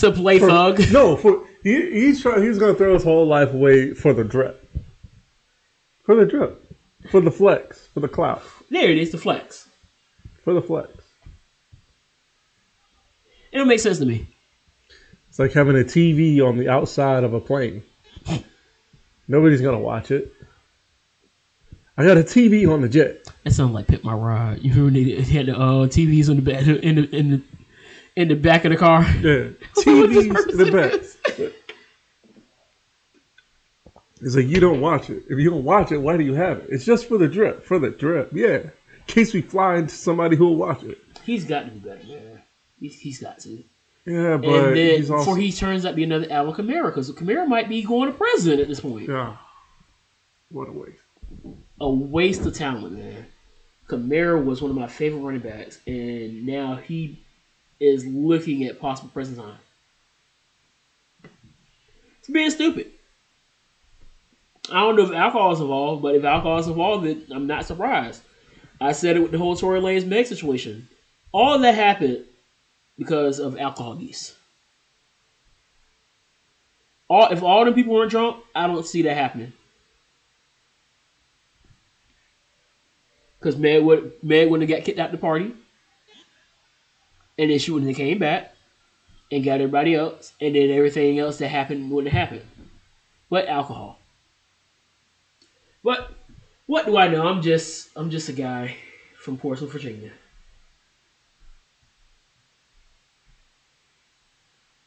[0.00, 0.80] to play For- thug?
[0.92, 2.42] No, for he, he's trying.
[2.42, 4.66] He's gonna throw his whole life away for the drip.
[6.04, 6.66] For the drip.
[7.10, 7.86] For the flex.
[7.94, 8.42] For the clout.
[8.70, 9.68] There it is, the flex.
[10.44, 10.90] For the flex.
[13.52, 14.26] It don't make sense to me.
[15.28, 17.82] It's like having a TV on the outside of a plane.
[19.28, 20.32] Nobody's gonna watch it.
[21.96, 23.24] I got a TV on the jet.
[23.44, 24.62] That sounds like Pimp My Ride.
[24.62, 27.42] You remember they had the uh, TVs on the back in the in the
[28.20, 29.02] in the back of the car.
[29.02, 31.50] Yeah, TV's in the back.
[34.22, 35.24] It's like you don't watch it.
[35.30, 36.66] If you don't watch it, why do you have it?
[36.68, 37.64] It's just for the drip.
[37.64, 38.56] For the drip, yeah.
[38.58, 38.72] In
[39.06, 40.98] case we fly into somebody who will watch it.
[41.24, 42.42] He's got to be better, man.
[42.78, 43.64] He's, he's got to.
[44.06, 46.86] Yeah, but and then he's also before he turns out to be another Alvin Kamara,
[46.86, 49.08] because Kamara might be going to prison at this point.
[49.08, 49.36] yeah.
[50.50, 50.98] What a waste.
[51.80, 53.26] A waste of talent, man.
[53.88, 57.22] Kamara was one of my favorite running backs, and now he
[57.80, 59.58] is looking at possible prison time.
[62.18, 62.92] It's being stupid.
[64.70, 67.64] I don't know if alcohol is involved, but if alcohol is involved, then I'm not
[67.64, 68.22] surprised.
[68.80, 70.88] I said it with the whole Tory Lanez Meg situation.
[71.32, 72.24] All that happened
[72.98, 74.34] because of alcohol use.
[77.08, 79.52] All if all the people weren't drunk, I don't see that happening.
[83.38, 85.52] Because Meg would Meg wouldn't have got kicked out the party,
[87.40, 88.52] and then she wouldn't came back
[89.32, 92.46] and got everybody else, and then everything else that happened wouldn't have happened.
[93.30, 93.98] But alcohol.
[95.82, 96.10] But
[96.66, 97.26] what do I know?
[97.26, 98.76] I'm just I'm just a guy
[99.18, 100.12] from Portsmouth, Virginia.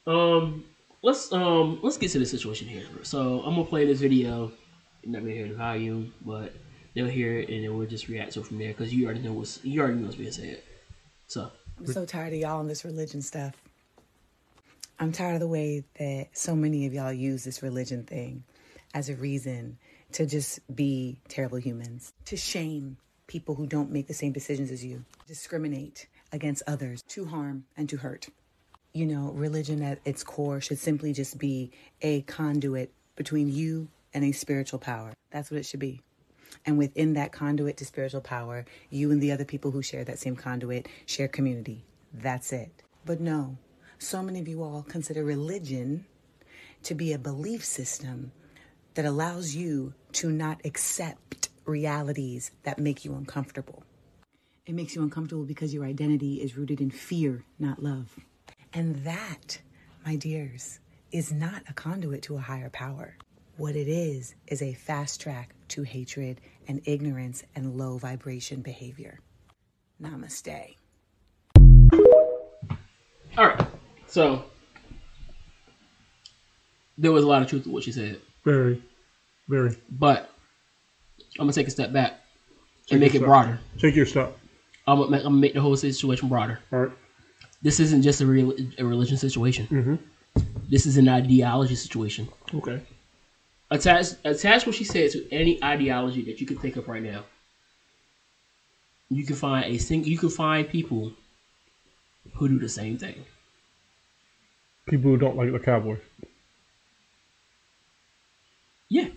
[0.06, 0.66] Um,
[1.02, 2.86] let's um let's get to the situation here.
[3.02, 4.52] So I'm gonna play this video.
[5.02, 6.54] You're not gonna hear the volume, but
[6.94, 9.22] they'll hear it and then we'll just react to it from there because you already
[9.22, 10.62] know what's you already know what's being said.
[11.26, 13.54] So I'm so tired of y'all and this religion stuff.
[15.00, 18.44] I'm tired of the way that so many of y'all use this religion thing
[18.94, 19.78] as a reason
[20.14, 24.86] to just be terrible humans, to shame people who don't make the same decisions as
[24.86, 28.28] you, discriminate against others, to harm and to hurt.
[28.94, 34.24] You know, religion at its core should simply just be a conduit between you and
[34.24, 35.14] a spiritual power.
[35.32, 36.02] That's what it should be.
[36.66, 40.20] And within that conduit to spiritual power, you and the other people who share that
[40.20, 41.86] same conduit share community.
[42.14, 42.84] That's it.
[43.06, 43.58] But no,
[43.98, 46.06] so many of you all consider religion
[46.84, 48.32] to be a belief system
[48.94, 53.84] that allows you to not accept realities that make you uncomfortable.
[54.66, 58.18] It makes you uncomfortable because your identity is rooted in fear, not love.
[58.74, 59.60] And that,
[60.06, 60.80] my dears,
[61.12, 63.18] is not a conduit to a higher power.
[63.58, 69.20] What it is, is a fast track to hatred and ignorance and low vibration behavior.
[70.02, 70.76] Namaste.
[73.38, 73.68] all right,
[74.08, 74.46] so
[76.98, 78.82] there was a lot of truth to what she said, Very,
[79.50, 79.76] very.
[79.90, 80.30] but
[81.40, 82.20] I'm gonna take a step back
[82.86, 83.28] Take and make it step.
[83.28, 83.60] broader.
[83.80, 84.38] Take your step.
[84.86, 86.60] I'm gonna, make, I'm gonna make the whole situation broader.
[86.72, 86.92] All right.
[87.64, 89.68] This isn't just a, real, a religion situation.
[89.68, 89.96] Mm-hmm.
[90.70, 92.28] This is an ideology situation.
[92.54, 92.82] Okay.
[93.74, 97.24] Attach attach what she said to any ideology that you can think of right now.
[99.10, 100.04] You can find a sing.
[100.04, 101.12] You can find people
[102.36, 103.26] who do the same thing.
[104.88, 106.00] People who don't like the Cowboys.
[108.90, 109.08] Yeah,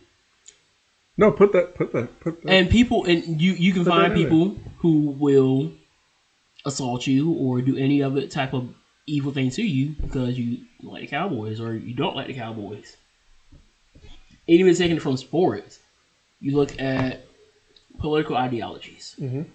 [1.19, 1.75] No, put that.
[1.75, 2.19] Put that.
[2.21, 2.51] Put that.
[2.51, 5.73] and people and you you can Put find people who will
[6.64, 8.71] assault you or do any other type of
[9.07, 12.97] evil thing to you because you like the Cowboys or you don't like the Cowboys.
[14.48, 15.80] And even taking it from sports,
[16.40, 17.24] you look at
[17.98, 19.16] political ideologies.
[19.20, 19.46] Mhm.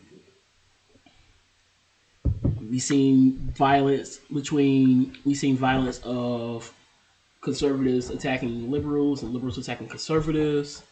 [2.70, 6.74] We've seen violence between we've seen violence of
[7.42, 10.84] conservatives attacking liberals and liberals attacking conservatives.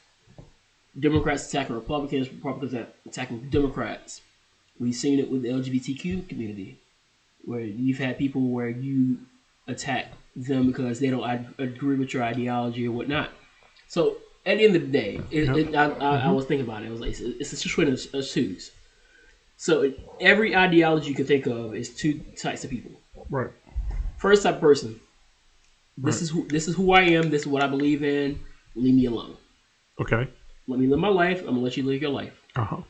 [0.99, 4.21] Democrats attacking Republicans, Republicans attacking Democrats.
[4.79, 6.79] We've seen it with the LGBTQ community,
[7.45, 9.19] where you've had people where you
[9.67, 13.29] attack them because they don't ad- agree with your ideology or whatnot.
[13.89, 15.57] So at the end of the day, it, Yep.
[15.57, 16.87] it, I, I, I was thinking about it.
[16.87, 18.71] It was like it's, it's a situation of, of twos.
[19.57, 22.91] So every ideology you can think of is two types of people.
[23.29, 23.49] right.
[24.17, 24.99] First type of person.
[25.97, 26.21] This Right.
[26.21, 27.29] is who this is who I am.
[27.29, 28.39] This is what I believe in.
[28.75, 29.35] Leave me alone.
[29.99, 30.29] Okay.
[30.67, 31.39] Let me live my life.
[31.41, 32.33] I'm gonna let you live your life.
[32.55, 32.81] Uh huh.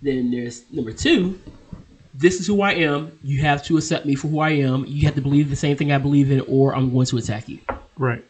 [0.00, 1.38] Then there's number two.
[2.14, 3.18] This is who I am.
[3.22, 4.86] You have to accept me for who I am.
[4.86, 7.46] You have to believe the same thing I believe in, or I'm going to attack
[7.48, 7.58] you.
[7.98, 8.24] Right.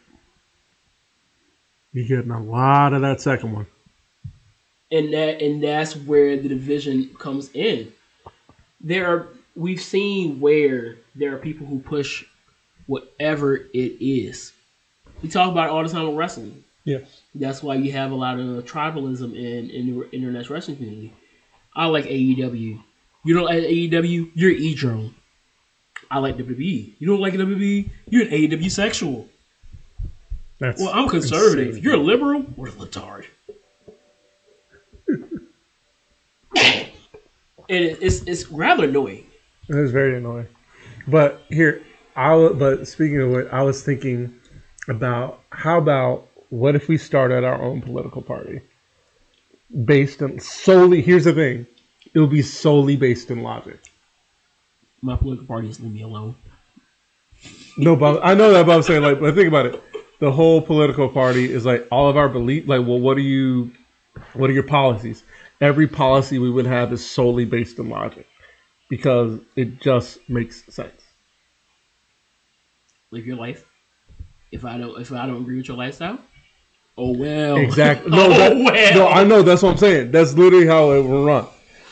[1.97, 3.65] You're getting a lot of that second one.
[4.91, 7.91] and that and that's where the division comes in.
[8.81, 12.23] There are we've seen where there are people who push
[12.85, 14.53] whatever it is.
[15.21, 16.63] We talk about it all the time with wrestling.
[16.85, 17.21] Yes.
[17.35, 21.13] That's why you have a lot of tribalism in in the internet wrestling community.
[21.75, 22.81] I like AEW.
[23.25, 25.15] You don't like AEW, you're E drone.
[26.09, 26.93] I like WWE.
[26.99, 29.27] You don't like WWE, you're an AEW sexual.
[30.59, 31.83] That's Well, I'm conservative.
[31.83, 32.41] You're a liberal.
[32.41, 33.23] What a
[37.69, 39.25] it, it's it's rather annoying.
[39.69, 40.47] It is very annoying.
[41.07, 41.83] But here,
[42.15, 44.33] I but speaking of what, I was thinking
[44.87, 48.61] about how about what if we started our own political party
[49.85, 51.01] based on solely.
[51.01, 51.67] Here's the thing,
[52.13, 53.79] it will be solely based in logic.
[55.01, 56.35] My political party is leave me alone.
[57.77, 59.83] No, but I know that, but I'm saying like, but think about it.
[60.19, 62.67] The whole political party is like all of our belief.
[62.67, 63.71] Like, well, what are you?
[64.33, 65.23] What are your policies?
[65.61, 68.27] Every policy we would have is solely based in logic
[68.89, 71.01] because it just makes sense.
[73.11, 73.63] Live your life.
[74.51, 76.19] If I don't if I don't agree with your lifestyle,
[76.97, 77.57] oh well.
[77.57, 78.11] Exactly.
[78.15, 78.95] No, oh that, well.
[78.95, 79.41] no, I know.
[79.41, 80.11] That's what I'm saying.
[80.11, 81.47] That's literally how it will run.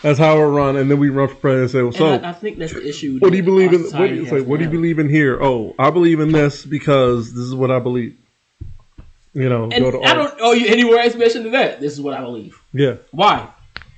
[0.06, 2.24] That's how it run, and then we run for president and say, well, so.
[2.24, 3.18] I, I think that's the issue.
[3.18, 3.82] what do you believe in?
[3.86, 4.40] What do you say?
[4.40, 5.42] What do you believe in here?
[5.42, 8.16] Oh, I believe in this because this is what I believe.
[9.34, 10.16] You know, And go to I all.
[10.28, 11.80] don't owe you any more explanation than that.
[11.82, 12.62] This is what I believe.
[12.72, 12.98] Yeah.
[13.10, 13.50] Why?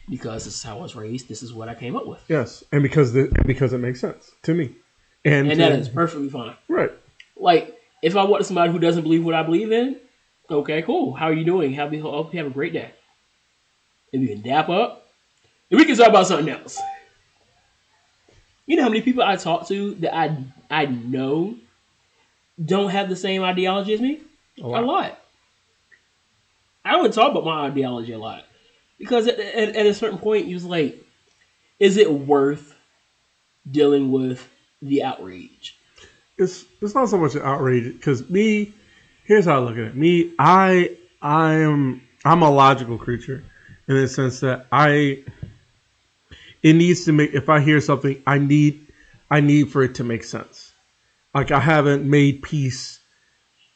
[0.09, 1.27] Because this is how I was raised.
[1.27, 4.31] This is what I came up with, Yes, and because the, because it makes sense
[4.43, 4.75] to me,
[5.25, 6.55] and, and to- that is perfectly fine.
[6.69, 6.91] right.
[7.35, 9.97] Like, if I want somebody who doesn't believe what I believe in,
[10.49, 11.15] okay, cool.
[11.15, 11.73] How are you doing?
[11.73, 12.91] Have you hope you have a great day.
[14.13, 15.06] If you can dap up,
[15.69, 16.79] we can talk about something else.
[18.65, 20.37] You know how many people I talk to that I
[20.69, 21.55] I know
[22.63, 24.21] don't have the same ideology as me?
[24.61, 24.85] A lot.
[24.85, 25.19] lot.
[26.83, 28.45] I would talk about my ideology a lot
[28.97, 30.97] because at, at, at a certain point, you was like,
[31.79, 32.73] is it worth
[33.69, 34.49] dealing with
[34.81, 35.77] the outrage?
[36.37, 38.73] it's it's not so much an outrage because me
[39.23, 39.95] here's how I look at it.
[39.95, 43.43] Me, I I am I'm a logical creature
[43.87, 45.23] in the sense that I
[46.63, 48.85] it needs to make if I hear something I need
[49.29, 50.71] I need for it to make sense.
[51.33, 52.99] Like I haven't made peace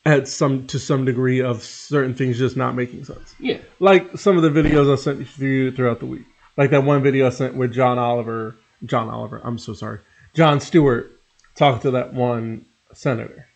[0.05, 3.35] at some to some degree of certain things just not making sense.
[3.39, 6.23] Yeah, Like some of the videos I sent you throughout the week.
[6.57, 8.55] Like that one video I sent with John Oliver
[8.85, 9.99] John Oliver, I'm so sorry.
[10.33, 11.11] Jon Stewart
[11.55, 13.47] talked to that one senator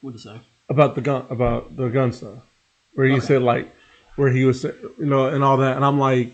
[0.00, 0.40] what to say?
[0.70, 2.38] about the gun about the gun stuff
[2.94, 3.26] where he Okay.
[3.26, 3.72] said like
[4.16, 6.32] where he was you know and all that and i'm like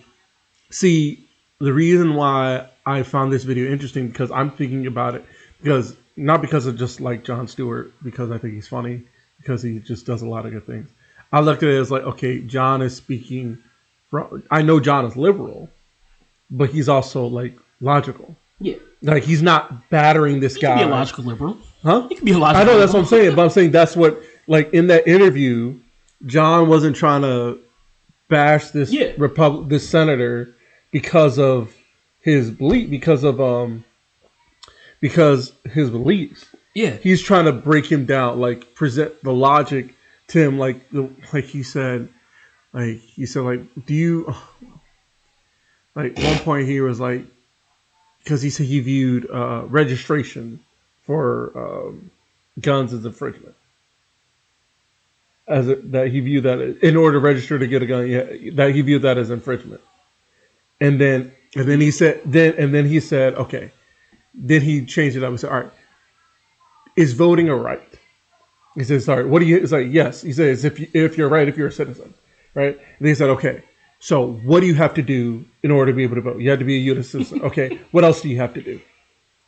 [0.70, 1.27] see
[1.60, 5.24] the reason why i found this video interesting because i'm thinking about it
[5.62, 9.02] because not because of just like jon stewart because i think he's funny
[9.38, 10.88] because he just does a lot of good things
[11.32, 13.58] i looked at it as like okay jon is speaking
[14.10, 15.68] from i know john is liberal
[16.50, 20.92] but he's also like logical Yeah, like he's not battering this you guy can be
[20.92, 21.58] a logical liberal.
[21.82, 22.62] huh You can be a logical.
[22.62, 25.78] I know that's what I'm saying, but I'm saying that's what like in that interview,
[26.26, 27.58] Jon wasn't trying to
[28.28, 29.12] bash this Yeah.
[29.18, 30.54] Repub- this senator
[30.90, 31.74] because of
[32.20, 33.84] his belief, because of um,
[35.00, 36.46] because his beliefs.
[36.74, 39.94] Yeah, He's trying to break him down, like present the logic
[40.28, 42.08] to him, like the like he said,
[42.72, 44.34] like he said, like do you
[45.94, 47.24] like one point he was like
[48.22, 50.60] because he said he viewed uh, registration
[51.02, 52.10] for um,
[52.60, 53.54] guns as infringement.
[55.46, 58.24] As a, that he viewed that in order to register to get a gun, yeah,
[58.52, 59.80] that he viewed that as infringement.
[60.80, 63.72] And then and then he said then and then he said, okay.
[64.34, 65.72] Then he changed it up and said, all right,
[66.96, 67.82] is voting a right?
[68.76, 69.56] He said, sorry, what do you?
[69.58, 70.22] It's like yes.
[70.22, 72.14] He says if you, if you're right, if you're a citizen,
[72.54, 72.78] right?
[72.98, 73.62] And he said, okay.
[74.00, 76.40] So what do you have to do in order to be able to vote?
[76.40, 77.10] You have to be a U.S.
[77.10, 77.40] citizen.
[77.44, 77.80] Okay.
[77.90, 78.80] what else do you have to do?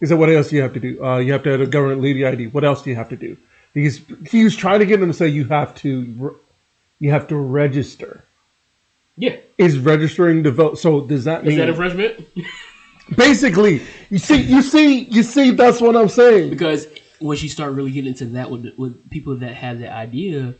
[0.00, 1.04] He said, "What else do you have to do?
[1.04, 2.48] Uh, you have to have a government leading ID.
[2.48, 3.36] What else do you have to do?"
[3.74, 6.40] He's he was trying to get them to say you have to
[6.98, 8.24] you have to register.
[9.20, 9.36] Yeah.
[9.58, 10.78] Is registering to vote?
[10.78, 12.26] So does that mean Is that infringement?
[13.16, 16.48] basically you see you see you see that's what I'm saying?
[16.50, 16.86] because
[17.20, 20.54] once you start really getting into that with with people that have that idea,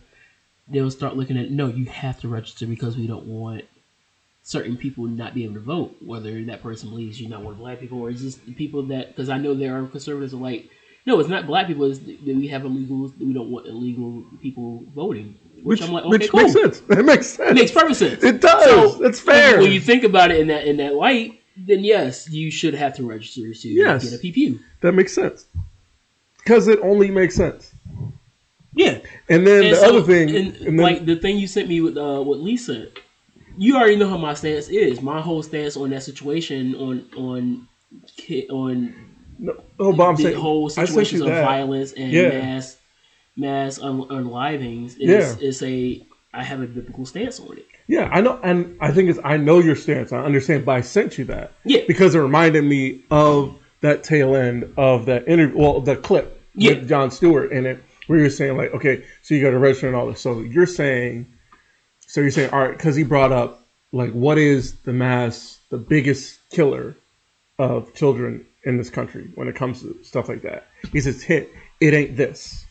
[0.68, 3.64] they'll start looking at no, you have to register because we don't want
[4.42, 7.58] certain people not be able to vote, whether that person believes you're not one of
[7.58, 10.68] black people or it's just the people that because I know there are conservatives like,
[11.06, 11.90] no, it's not black people.
[11.90, 13.16] It's that we have illegals.
[13.18, 15.38] We don't want illegal people voting.
[15.62, 16.40] Which, I'm like, okay, which cool.
[16.42, 16.82] makes sense.
[16.88, 17.50] It makes sense.
[17.50, 18.22] It makes perfect sense.
[18.24, 18.64] It does.
[18.64, 19.58] So, It's fair.
[19.60, 22.94] When you think about it in that in that light, then yes, you should have
[22.96, 24.08] to register to Yes.
[24.10, 24.58] get a PPU.
[24.80, 25.46] that makes sense
[26.38, 27.72] because it only makes sense.
[28.74, 28.98] Yeah.
[29.28, 31.68] And then And the so- other thing, and, and then, like the thing you sent
[31.68, 32.86] me with uh, with Lisa,
[33.58, 35.02] you already know how my stance is.
[35.02, 37.68] My whole stance on that situation, on on
[38.50, 38.94] on
[39.38, 41.44] no, oh, but I'm the saying whole situations of that.
[41.44, 42.28] violence and Yeah.
[42.30, 42.76] mass
[43.36, 45.36] mass un- unlivings is Yeah.
[45.48, 47.66] is a I have a biblical stance on it.
[47.88, 50.12] Yeah, I know, and I think it's I know your stance.
[50.12, 51.80] I understand, but I sent you that Yeah.
[51.88, 56.74] because it reminded me of that tail end of that interview, well, the clip Yeah.
[56.74, 59.86] with Jon Stewart in it, where you're saying like, okay, so you got to register
[59.88, 60.20] and all this.
[60.20, 61.26] So you're saying,
[62.06, 65.78] so you're saying, all right, because he brought up like, what is the mass, the
[65.78, 66.94] biggest killer
[67.58, 70.68] of children in this country when it comes to stuff like that?
[70.92, 71.50] He says, hit,
[71.80, 72.64] it ain't this.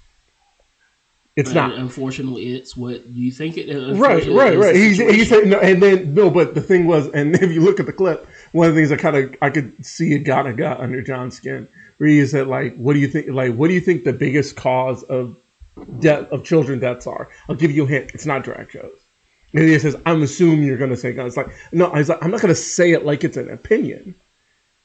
[1.39, 1.73] It's not.
[1.73, 3.97] Unfortunately, it's what you think it is.
[3.97, 4.75] Right, right, right.
[4.75, 7.79] He, he said no, and then no, but the thing was, and if you look
[7.79, 10.53] at the clip, one of the things I kind of I could see it got
[10.57, 11.67] got under Jon's skin,
[11.97, 13.29] where he said like, "What do you think?
[13.29, 15.37] Like, what do you think the biggest cause of
[15.99, 18.11] death of children deaths are?" I'll give you a hint.
[18.13, 18.99] It's not drag shows.
[19.53, 22.21] And he says, "I'm assuming you're going to say guns." Like, no, I was like,
[22.21, 24.13] I'm not going to say it like it's an opinion.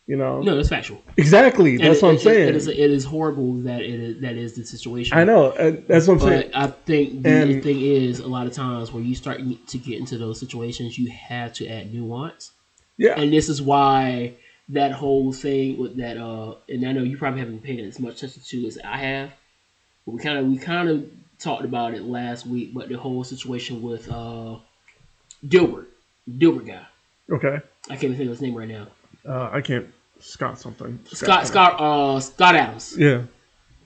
[0.06, 1.00] You know, No, it's factual.
[1.16, 1.76] exactly.
[1.76, 2.48] And That's it- what I'm saying.
[2.50, 5.16] It is, it is horrible that it is, that is the situation.
[5.16, 5.52] I know.
[5.88, 6.50] That's what I'm saying.
[6.54, 9.98] I think the And- thing is, a lot of times when you start to get
[9.98, 12.50] into those situations, you have to add nuance,
[12.98, 13.18] Yeah.
[13.18, 14.34] and this is why
[14.68, 16.18] that whole thing with that.
[16.18, 19.30] Uh, and I know you probably haven't paid as much attention to as I have,
[20.04, 21.06] but we kind of we kind of
[21.38, 22.74] talked about it last week.
[22.74, 24.56] But the whole situation with uh,
[25.46, 25.86] Dilbert,
[26.30, 26.86] Dilbert guy,
[27.30, 27.60] okay.
[27.88, 28.88] I can't even think of his name right now.
[29.26, 29.86] Uh, I can't.
[30.20, 30.98] Scott something.
[31.06, 32.96] Scott Scott uh, Scott Adams.
[32.96, 33.22] Yeah.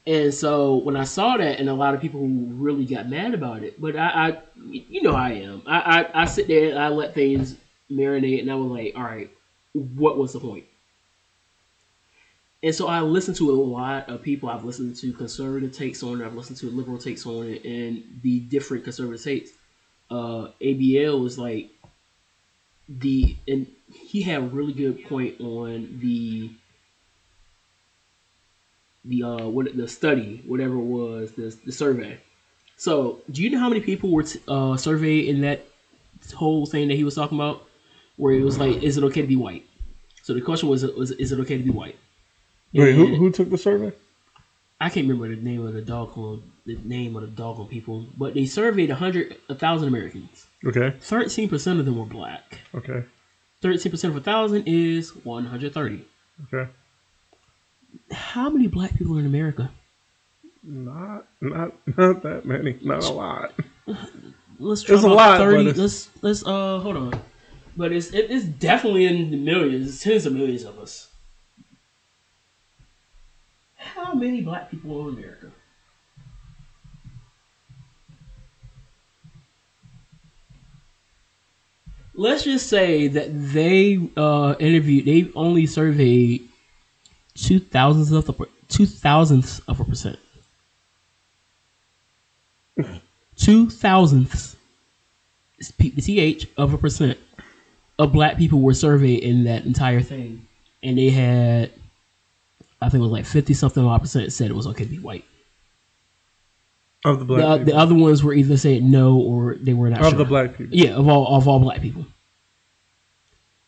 [0.07, 3.35] And so when I saw that, and a lot of people who really got mad
[3.35, 4.39] about it, but I, I
[4.71, 5.63] you know I am.
[5.67, 7.57] I, I, I sit there and I let things
[7.91, 9.31] marinate, and I was like, all right,
[9.73, 10.65] what was the point?
[12.63, 14.49] And so I listened to a lot of people.
[14.49, 16.27] I've listened to conservative takes on it.
[16.27, 19.51] I've listened to liberal takes on it, and the different conservative takes.
[20.11, 21.71] Uh, ABL was like
[22.89, 26.51] the, and he had a really good point on the
[29.05, 32.19] the uh what the study, whatever it was, the the survey.
[32.77, 35.67] So, do you know how many people were t- uh, surveyed in that
[36.37, 37.67] whole thing that he was talking about,
[38.17, 39.65] where it was like, is it okay to be white?
[40.23, 41.97] So the question was, was is it okay to be white?
[42.73, 43.93] Wait, who, who took the survey?
[44.81, 47.67] I can't remember the name of the dog on the name of the dog on
[47.67, 50.47] people, but they surveyed a hundred, a thousand Americans.
[50.65, 52.59] Okay, Thirteen percent of them were black.
[52.75, 53.03] okay,
[53.61, 56.05] Thirteen percent of a thousand is one hundred thirty.
[56.53, 56.71] okay.
[58.13, 59.71] How many black people are in America?
[60.63, 62.79] Not, not, not that many.
[62.83, 63.53] Not a lot.
[64.59, 65.71] Let's It's a lot, but thirty.
[65.71, 67.21] it's- Let's let's uh hold on,
[67.77, 69.89] but it's it, it's definitely in the millions.
[69.89, 71.09] It's tens of millions of us.
[73.77, 75.51] How many black people are in America?
[82.19, 85.05] Let's just say that they uh, interviewed.
[85.05, 86.49] They only surveyed
[87.37, 90.19] two thousandths of the two thousandths of a percent.
[93.37, 94.57] Two thousandths,
[95.79, 97.19] th of a percent
[98.01, 100.45] of black people were surveyed in that entire thing,
[100.83, 101.71] and they had,
[102.83, 105.25] I think it was like fifty something percent said it was okay to be white.
[107.05, 107.65] Of the black The, people.
[107.73, 110.19] the other ones were either saying no or they were not of sure.
[110.19, 110.77] the black people.
[110.77, 112.07] Yeah, of all of all black people.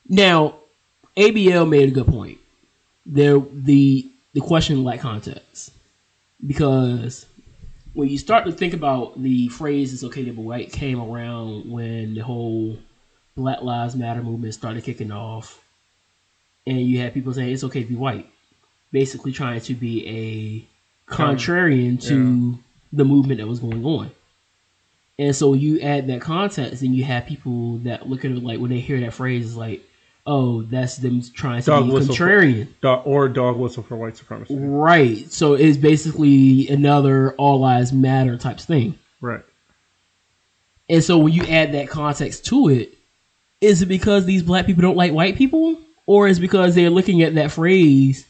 [0.09, 0.57] Now,
[1.17, 2.39] ABL made a good point.
[3.07, 5.73] There, the the question lacked context
[6.47, 7.27] because
[7.95, 11.71] when you start to think about the phrase "it's okay to be white" came around
[11.71, 12.79] when the whole
[13.37, 15.63] Black Lives Matter movement started kicking off,
[16.67, 18.29] and you had people saying it's okay to be white,
[18.93, 20.67] basically trying to be
[21.09, 22.59] a contrarian to
[22.93, 24.11] the movement that was going on.
[25.19, 28.59] And so you add that context, and you have people that look at it like
[28.59, 29.83] when they hear that phrase, it's like,
[30.27, 32.69] oh, that's them trying to Dog be contrarian.
[32.81, 34.55] Dog, or dog whistle for white supremacy.
[34.57, 35.31] Right.
[35.31, 38.99] So it's basically another all lives matter type thing.
[39.21, 39.43] Right.
[40.89, 42.95] And so when you add that context to it,
[43.61, 45.79] is it because these black people don't like white people?
[46.07, 48.27] Or is it because they're looking at that phrase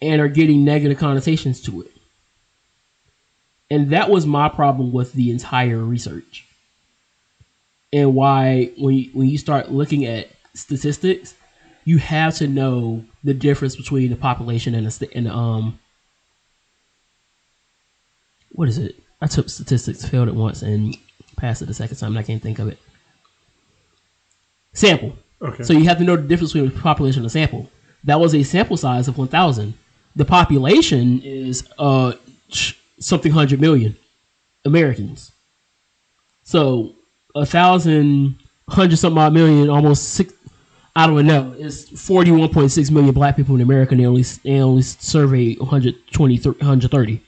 [0.00, 1.91] and are getting negative connotations to it?
[3.72, 6.44] And that was my problem with the entire research.
[7.90, 11.32] And why when you, when you start looking at statistics,
[11.86, 15.78] you have to know the difference between the population and the and um
[18.50, 18.94] what is it?
[19.22, 20.94] I took statistics, failed it once, and
[21.36, 22.78] passed it the second time, and I can't think of it.
[24.74, 25.16] Sample.
[25.40, 25.62] Okay.
[25.62, 27.70] So you have to know the difference between the population and the sample.
[28.04, 29.72] That was a sample size of 1,000.
[30.14, 32.12] The population is uh
[33.02, 33.96] something hundred million
[34.64, 35.32] Americans.
[36.44, 36.94] So
[37.34, 38.36] a thousand,
[38.68, 40.32] hundred something odd million, almost six.
[40.94, 41.54] I don't know.
[41.58, 43.94] It's forty one point six million black people in America.
[43.94, 47.22] They only they only survey 120, 130.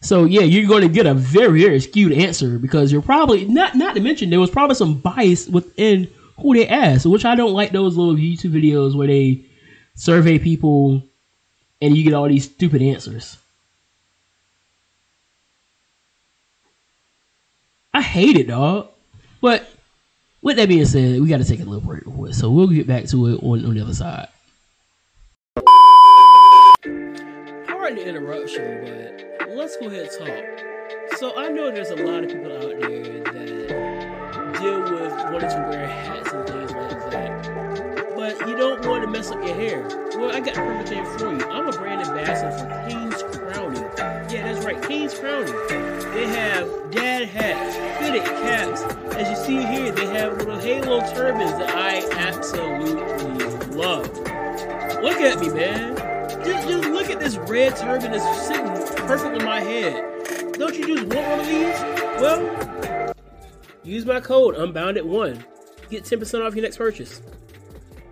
[0.00, 3.74] So yeah, you're going to get a very very skewed answer because you're probably not
[3.74, 6.08] not to mention there was probably some bias within
[6.40, 9.46] who they asked, which I don't like those little YouTube videos where they
[9.94, 11.02] survey people
[11.84, 13.36] and you get all these stupid answers.
[17.92, 18.88] I hate it, dog.
[19.42, 19.68] But
[20.40, 23.04] with that being said, we got to take a little break, so we'll get back
[23.08, 24.28] to it on, on the other side.
[27.66, 31.18] Pardon the interruption, but let's go ahead and talk.
[31.18, 35.66] So I know there's a lot of people out there that deal with wanting to
[35.68, 36.63] wear hats and things
[38.24, 39.86] But you don't want to mess up your hair.
[40.16, 41.44] Well, I got perfect thing for you.
[41.50, 43.82] I'm a brand ambassador for Kane's Crowning.
[44.32, 45.52] Yeah, that's right, Kane's Crowning.
[46.14, 48.80] They have dad hats, fitted caps.
[49.14, 54.08] As you see here, they have little halo turbans that I absolutely love.
[55.02, 55.94] Look at me, man.
[56.46, 58.64] Just, just look at this red turban that's sitting
[59.06, 60.54] perfect on my head.
[60.54, 61.78] Don't you just want one of these?
[62.22, 63.14] Well,
[63.82, 65.44] use my code Unbounded1.
[65.90, 67.20] Get 10% off your next purchase.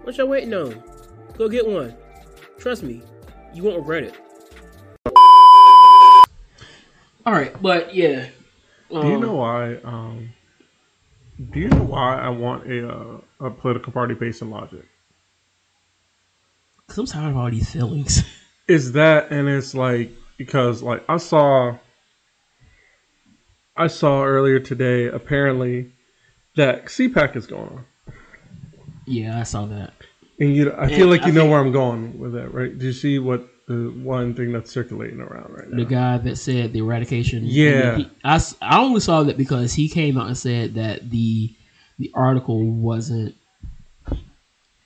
[0.02, 0.82] What y'all waiting on?
[1.38, 1.94] Go get one.
[2.58, 3.02] Trust me,
[3.54, 4.16] you won't regret it.
[7.24, 8.28] All right, but yeah.
[8.90, 9.76] Do you know why?
[9.84, 10.32] Um,
[11.52, 14.84] do you know why I want a uh, a political party based in logic?
[16.78, 18.24] Because I'm tired of all these feelings.
[18.68, 21.76] Is that and it's like because like I saw
[23.76, 25.92] I saw earlier today apparently
[26.56, 27.84] that CPAC is going on.
[29.06, 29.92] Yeah, I saw that.
[30.40, 32.52] And you, I And feel like I you know think- where I'm going with that,
[32.54, 32.76] right?
[32.76, 35.76] Do you see what the one thing that's circulating around right now?
[35.76, 37.42] The guy that said the eradication.
[37.44, 37.96] Yeah.
[37.98, 41.54] he- I, s- I only saw that because he came out and said that the
[41.98, 43.34] the article wasn't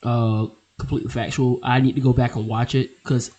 [0.02, 0.46] uh
[0.78, 1.58] completely factual.
[1.62, 3.30] I need to go back and watch it because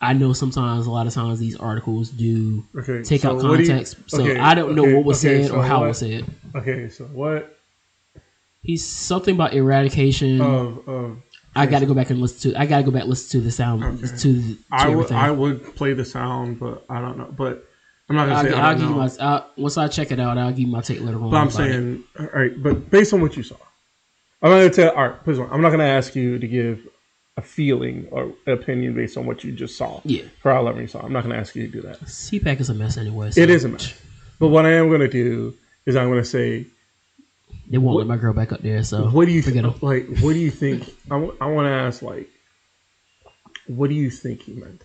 [0.00, 3.56] I know sometimes a lot of times these articles do Okay, take so out what
[3.56, 3.96] do you- context.
[4.06, 5.98] so I don't know okay, what was okay, said so or how it what- was
[5.98, 6.24] said.
[6.54, 7.55] Okay, so what
[8.66, 10.40] He's something about eradication.
[10.40, 11.16] of of
[11.54, 12.60] I got to go back and listen to.
[12.60, 14.00] I got to go back and listen to the sound Okay.
[14.18, 15.12] to, the, to I would.
[15.12, 17.32] I would play the sound, but I don't know.
[17.34, 17.64] But
[18.10, 19.24] I'm not gonna I'll, say gi- I I'll don't give my.
[19.26, 21.30] I'll, once I check it out, I'll give you my take later on.
[21.30, 21.72] But I'm about it.
[21.72, 22.62] saying, all right.
[22.62, 23.56] But based on what you saw,
[24.42, 24.90] I'm not gonna tell.
[24.94, 25.38] All right, please.
[25.38, 26.86] I'm not gonna ask you to give
[27.38, 30.00] a feeling or opinion based on what you just saw.
[30.04, 30.22] Yeah.
[30.42, 32.00] For however you saw, I'm not gonna ask you to do that.
[32.00, 33.30] CPAC is a mess anyway.
[33.30, 33.94] So It is a mess.
[34.38, 35.54] But what I am gonna do
[35.86, 36.66] is I'm gonna say,
[37.68, 38.82] They won't What- let my girl back up there.
[38.84, 39.82] So what do you think?
[39.82, 40.84] Like, what do you think?
[41.10, 42.28] I, w- I want to ask, like,
[43.66, 44.82] what do you think he meant?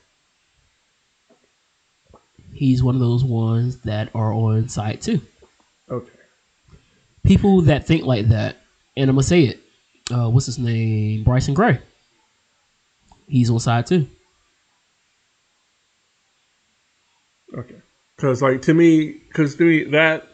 [2.54, 5.22] He's one of those ones that are on site too.
[5.90, 6.10] Okay.
[7.24, 8.58] People that think like that,
[8.98, 9.60] and I'm gonna say it.
[10.12, 11.24] Uh, what's his name?
[11.24, 11.80] Bryson Gray.
[13.28, 14.08] He's on side too.
[17.54, 17.76] Okay.
[18.16, 20.28] Because like to me, because to me that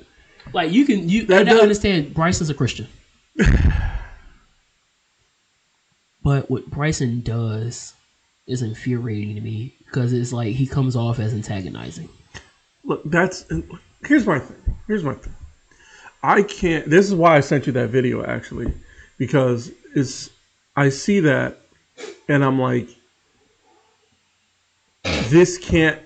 [0.53, 2.87] Like you can you That I don't understand Bryson's a Christian.
[6.23, 7.93] but what Bryson does
[8.47, 12.09] is infuriating to me because it's like he comes off as antagonizing.
[12.83, 13.45] look that's
[14.05, 14.75] here's my thing.
[14.87, 15.35] Here's my thing.
[16.23, 16.89] I can't.
[16.89, 18.73] This is why I sent you that video actually,
[19.17, 20.29] because it's
[20.75, 21.59] I see that
[22.27, 22.89] and I'm like,
[25.03, 25.99] this can't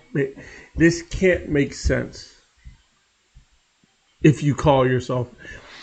[0.75, 2.30] this can't make sense.
[4.23, 5.27] If you call yourself,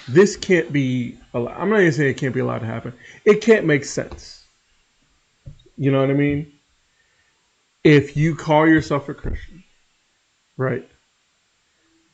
[0.09, 1.19] this can't be.
[1.35, 2.95] I'm not even saying it can't be allowed to happen.
[3.25, 4.45] It can't make sense.
[5.77, 6.53] You know what I mean?
[7.85, 9.63] If you call yourself a Christian,
[10.57, 10.89] right?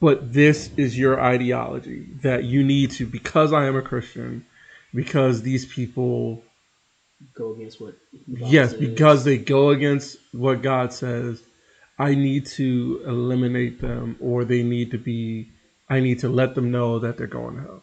[0.00, 4.44] But this is your ideology that you need to, because I am a Christian,
[4.92, 6.42] because these people
[7.34, 7.94] Go against what?
[8.26, 11.42] yes, because they go against what God says,
[11.98, 15.48] I need to eliminate them, or they need to be.
[15.88, 17.82] I need to let them know that they're going to hell.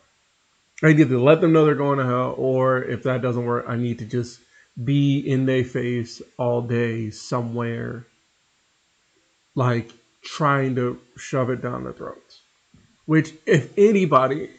[0.84, 3.66] I need to let them know they're going to hell, or if that doesn't work,
[3.68, 4.39] I need to just
[4.84, 8.08] be in their face all day somewhere,
[9.54, 9.91] like
[10.24, 12.41] trying to shove it down their throats.
[13.06, 14.49] Which, if anybody,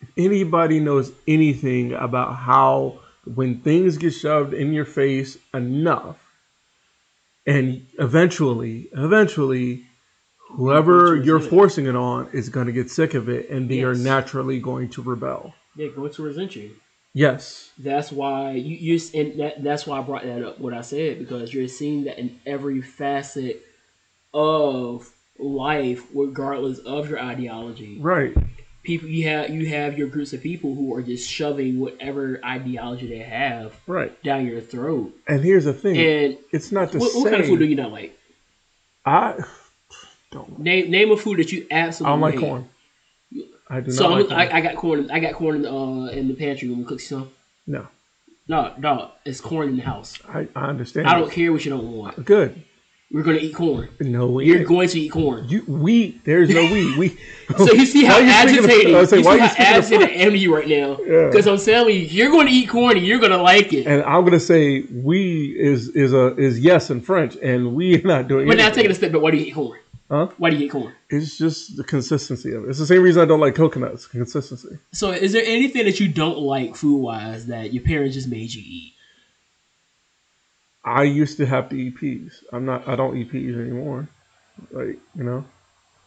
[0.00, 3.00] if anybody knows anything about how
[3.34, 6.16] when things get shoved in your face enough,
[7.46, 9.85] and eventually, eventually,
[10.56, 13.94] whoever you're forcing it on is going to get sick of it, and they are
[13.94, 15.54] naturally going to rebel.
[15.76, 16.70] They're going to resent you.
[17.12, 20.58] Yes, That's why you you and that, that's why I brought that up.
[20.60, 23.62] What I said because you're seeing that in every facet
[24.34, 27.98] of life, regardless of your ideology.
[28.00, 28.34] right.
[28.82, 33.08] People you have you have your groups of people who are just shoving whatever ideology
[33.08, 34.12] they have Right.
[34.22, 35.12] down your throat.
[35.26, 37.22] And here's the thing: And it's not the what, same.
[37.22, 38.16] what kind of food do you not like?
[39.04, 39.42] I
[40.30, 40.58] don't.
[40.58, 42.40] Name name a food that you I absolutely don't like hate.
[42.40, 42.68] corn.
[43.68, 44.40] I do So not I'm, like corn.
[44.40, 45.10] I, I got corn.
[45.10, 47.30] I got corn in the, uh, in the pantry when we cook some.
[47.66, 47.88] no,
[48.48, 50.18] No, no, it's corn in the house.
[50.28, 51.08] I, I understand.
[51.08, 52.24] I don't care what you don't want.
[52.24, 52.62] Good.
[53.12, 53.88] We're gonna eat corn.
[54.00, 54.46] No, we.
[54.46, 54.66] You're ain't.
[54.68, 55.48] going to eat corn.
[55.48, 56.20] You, we.
[56.24, 56.98] There's no we.
[56.98, 57.18] We.
[57.56, 60.08] So you see how Why are you speaking agitated, you why see you how agitated
[60.08, 60.98] I am you right now.
[61.06, 61.28] Yeah.
[61.28, 63.86] Because I'm telling you, you're going to eat corn and you're going to like it.
[63.86, 68.06] And I'm gonna say we is is a is yes in French, and we are
[68.06, 68.46] not doing.
[68.46, 68.50] It.
[68.50, 68.76] But now anything.
[68.76, 69.78] taking a step back, why do you eat corn?
[70.10, 70.28] Huh?
[70.38, 70.94] Why do you eat corn?
[71.10, 72.70] It's just the consistency of it.
[72.70, 74.06] It's the same reason I don't like coconuts.
[74.06, 74.78] Consistency.
[74.92, 78.54] So is there anything that you don't like food wise that your parents just made
[78.54, 78.94] you eat?
[80.84, 82.44] I used to have to eat peas.
[82.52, 82.86] I'm not.
[82.86, 84.08] I don't eat peas anymore.
[84.70, 85.44] Like you know.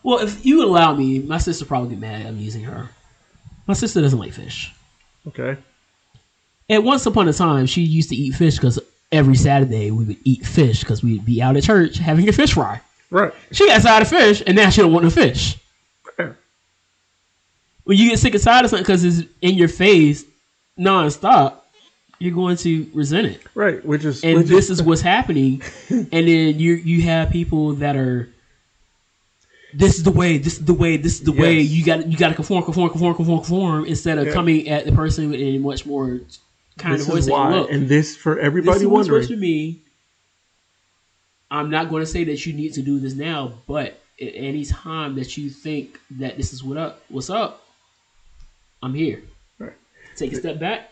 [0.02, 2.90] Well, if you allow me, my sister probably be mad I'm using her.
[3.68, 4.74] My sister doesn't like fish.
[5.28, 5.58] Okay.
[6.70, 8.80] And once upon a time, she used to eat fish because
[9.12, 12.54] every Saturday we would eat fish because we'd be out at church having a fish
[12.54, 12.80] fry.
[13.12, 13.34] Right.
[13.52, 15.58] She got tired of fish, and now she don't want no fish.
[16.16, 16.38] Fair.
[17.84, 20.26] When you get sick and tired of something because it's in your face
[20.80, 21.56] nonstop,
[22.20, 23.42] you're going to resent it.
[23.56, 23.84] Right.
[23.84, 24.24] Which is.
[24.24, 25.62] And which this is what's happening.
[25.90, 28.30] and then you you have people that are.
[29.74, 30.38] This is the way.
[30.38, 30.98] This is the way.
[30.98, 31.60] This is the way.
[31.60, 33.86] You got you got to conform, conform, conform, conform, conform.
[33.86, 34.34] Instead of Yeah.
[34.34, 36.20] coming at the person in a much more
[36.78, 37.24] kind This of voice.
[37.26, 39.24] is why, Look, and this for this everybody is what's wondering.
[39.24, 39.82] supposed to me.
[41.52, 44.66] I'm not going to say that you need to do this now, but at any
[44.66, 47.64] time that you think that this is what up, what's up,
[48.84, 49.24] I'm here.
[49.58, 49.74] Right.
[50.16, 50.92] take a step back.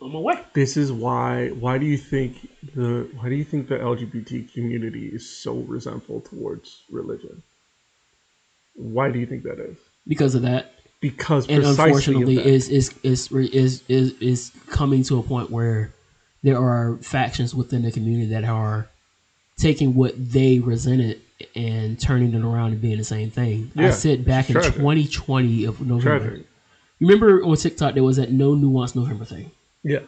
[0.00, 0.38] On my way.
[0.52, 1.48] This is why.
[1.48, 6.20] Why do you think the Why do you think the LGBT community is so resentful
[6.20, 7.42] towards religion?
[8.74, 9.78] Why do you think that is?
[10.06, 10.72] Because of that.
[11.00, 12.46] Because and unfortunately that.
[12.46, 15.94] is is, is is is is coming to a point where
[16.42, 18.88] there are factions within the community that are
[19.58, 21.20] taking what they resented
[21.54, 23.70] and turning it around and being the same thing.
[23.76, 24.74] I said back in tragic.
[24.74, 26.28] 2020 of November.
[26.28, 26.46] tragic.
[26.98, 29.50] You remember on TikTok there was that no nuance November thing.
[29.82, 30.00] Yeah.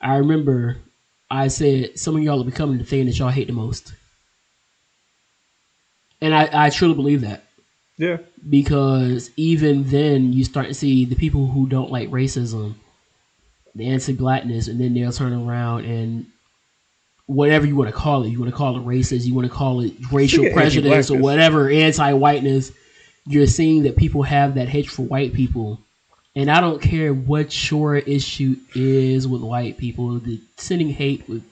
[0.00, 0.78] I remember
[1.30, 3.92] I said some of y'all are becoming the thing that y'all hate the most.
[6.20, 7.44] And I, I truly believe that
[7.98, 8.18] Yeah.
[8.48, 12.74] because even then you start to see the people who don't like racism,
[13.74, 16.26] the anti-blackness, and then they'll turn around and
[17.26, 19.52] whatever you want to call it, you want to call it racist, you want to
[19.52, 22.72] call it racial prejudice or whatever, anti-whiteness.
[23.26, 25.80] You're seeing that people have that hatred for white people,
[26.36, 30.18] and I don't care what your issue is with white people.
[30.20, 31.42] The sending hate with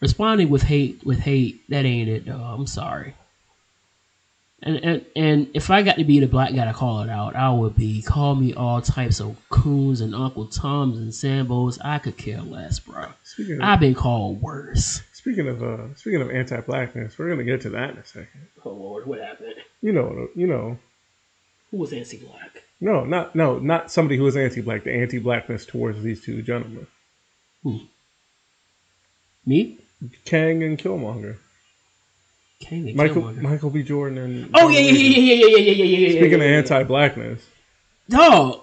[0.00, 2.26] responding with hate with hate that ain't it.
[2.26, 2.34] Though.
[2.34, 3.14] I'm sorry.
[4.60, 7.36] And, and and if I got to be the black guy to call it out,
[7.36, 11.78] I would be call me all types of coons and Uncle Toms and Sambos.
[11.84, 13.06] I could care less, bro.
[13.60, 15.00] I've been called worse.
[15.28, 18.48] Speaking of uh, speaking of anti-blackness, we're gonna get to that in a second.
[18.64, 19.54] Oh Lord, what happened?
[19.82, 20.78] You know, you know,
[21.70, 22.62] Who was anti-black?
[22.80, 24.84] no, not no, not somebody who is anti-black.
[24.84, 26.86] The anti-blackness towards these two gentlemen,
[29.44, 29.78] Me?
[30.24, 31.36] Kang and Killmonger,
[32.60, 33.42] King and Michael Killmonger.
[33.42, 33.82] Michael B.
[33.82, 36.08] Jordan and Oh yeah, yeah, yeah, yeah, yeah, yeah, yeah, yeah, yeah.
[36.20, 36.56] Speaking yeah, of yeah.
[36.56, 37.42] anti-blackness,
[38.08, 38.62] Dog.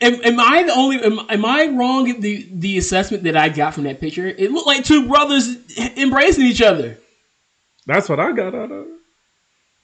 [0.00, 1.02] Am, am I the only?
[1.02, 4.26] Am, am I wrong in the the assessment that I got from that picture?
[4.26, 5.56] It looked like two brothers
[5.96, 6.98] embracing each other.
[7.86, 8.94] that's what I got out of it.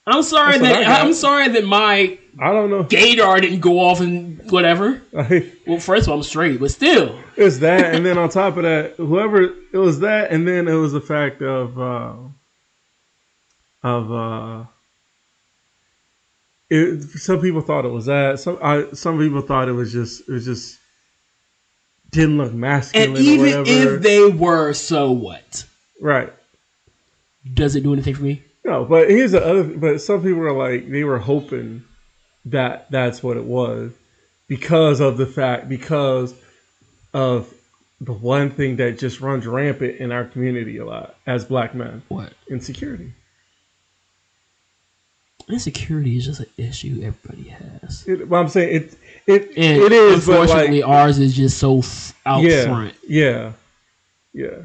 [0.06, 1.04] I'm sorry That's that.
[1.04, 2.84] I'm sorry that my I don't know.
[2.84, 5.00] gaydar didn't go off and whatever.
[5.12, 8.64] Well, first of all, I'm straight, but still, it's that, and then on top of
[8.64, 9.42] that, whoever
[9.72, 12.14] it was that, and then it was the fact of uh,
[13.84, 14.64] of uh,
[16.70, 18.38] it, some people thought it was that.
[18.40, 20.78] Some I, some people thought it was just it was just
[22.10, 25.64] didn't look masculine and even if they were, so what?
[26.00, 26.32] right.
[27.54, 28.42] Does it do anything for me?
[28.64, 29.64] No, but here's the other.
[29.64, 31.84] But some people are like they were hoping
[32.46, 33.92] that that's what it was
[34.46, 36.34] because of the fact because
[37.14, 37.52] of
[38.00, 42.02] the one thing that just runs rampant in our community a lot as black men
[42.08, 42.32] What?
[42.48, 43.12] insecurity.
[45.52, 49.92] Insecurity is just an issue everybody has, It, well, I'm saying it it and it
[49.92, 52.94] is, but unfortunately, like ours is just so f- out yeah, front.
[53.06, 53.52] yeah,
[54.32, 54.62] yeah.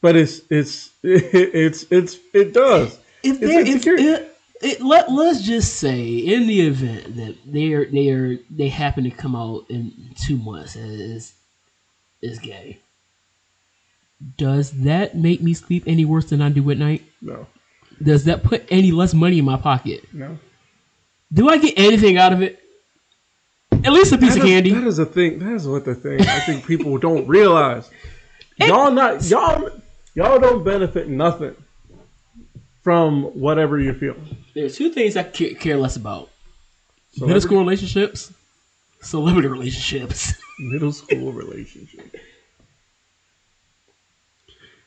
[0.00, 2.98] But it's it's it's it's it does.
[3.22, 4.04] if It's there, if insecurity.
[4.08, 9.10] it, it, let let's just say in the event that they're they're they happen to
[9.10, 11.32] come out in two months as
[12.20, 12.78] is gay,
[14.38, 17.02] does that make me sleep any worse than I do at night?
[17.20, 17.46] No,
[18.02, 20.04] Does that put any less money in my pocket?
[20.12, 20.38] no.
[21.32, 22.58] Do I get anything out of it?
[23.84, 24.70] At least a piece That of is- candy.
[24.70, 25.38] That is a thing.
[25.38, 26.20] That is what the thing.
[26.20, 27.90] I think people don't realize.
[28.58, 29.70] Y'all not y'all
[30.14, 31.54] y'all don't benefit nothing
[32.82, 34.12] from whatever you feel.
[34.14, 34.36] feeling.
[34.54, 36.28] There are two things I ca- care less about:
[37.18, 38.30] middle school relationships,
[39.00, 40.34] celebrity relationships.
[40.58, 42.14] middle school relationships.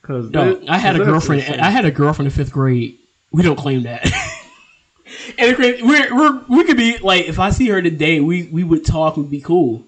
[0.02, 1.42] Because No, I had a girlfriend.
[1.60, 2.98] I had a girlfriend in fifth grade.
[3.36, 4.06] We don't claim that.
[5.38, 8.86] and we're, we're we could be like, if I see her today, we we would
[8.86, 9.18] talk.
[9.18, 9.84] We'd be cool.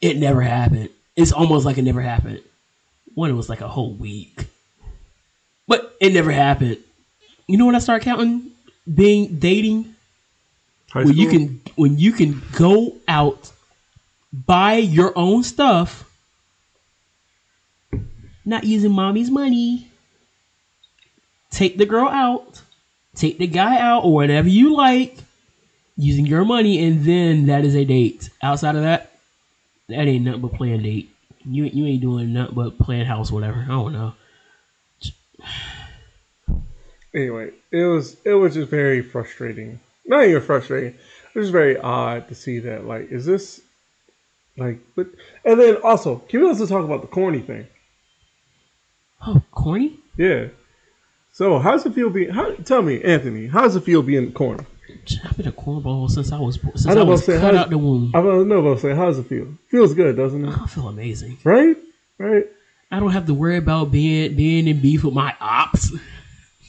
[0.00, 0.88] It never happened.
[1.14, 2.40] It's almost like it never happened.
[3.14, 4.46] One, it was like a whole week,
[5.66, 6.78] but it never happened.
[7.46, 8.50] You know when I start counting
[8.94, 9.94] being dating
[10.94, 13.52] when you can when you can go out
[14.32, 16.10] buy your own stuff
[18.46, 19.87] not using mommy's money
[21.50, 22.62] take the girl out
[23.14, 25.16] take the guy out or whatever you like
[25.96, 29.12] using your money and then that is a date outside of that
[29.88, 31.10] that ain't nothing but playing date
[31.44, 34.14] you, you ain't doing nothing but playing house whatever i don't know
[37.14, 39.80] anyway, it was it was just very frustrating.
[40.06, 40.94] Not even frustrating.
[41.34, 42.86] It was very odd to see that.
[42.86, 43.60] Like, is this
[44.56, 44.78] like?
[44.96, 45.08] But
[45.44, 47.66] and then also, can we also talk about the corny thing?
[49.26, 50.46] oh corny Yeah.
[51.38, 52.30] So how's it feel being?
[52.30, 54.66] How, tell me, Anthony, how's it feel being corny?
[55.24, 57.40] i've been a cornball since i was since I i, was saying.
[57.40, 59.46] cut out the womb I don't know about saying how's it feel.
[59.68, 60.58] Feels good, doesn't it?
[60.58, 61.76] i feel amazing Right?
[62.18, 62.44] Right?
[62.90, 65.92] I don't have to worry about being being in beef with my ops.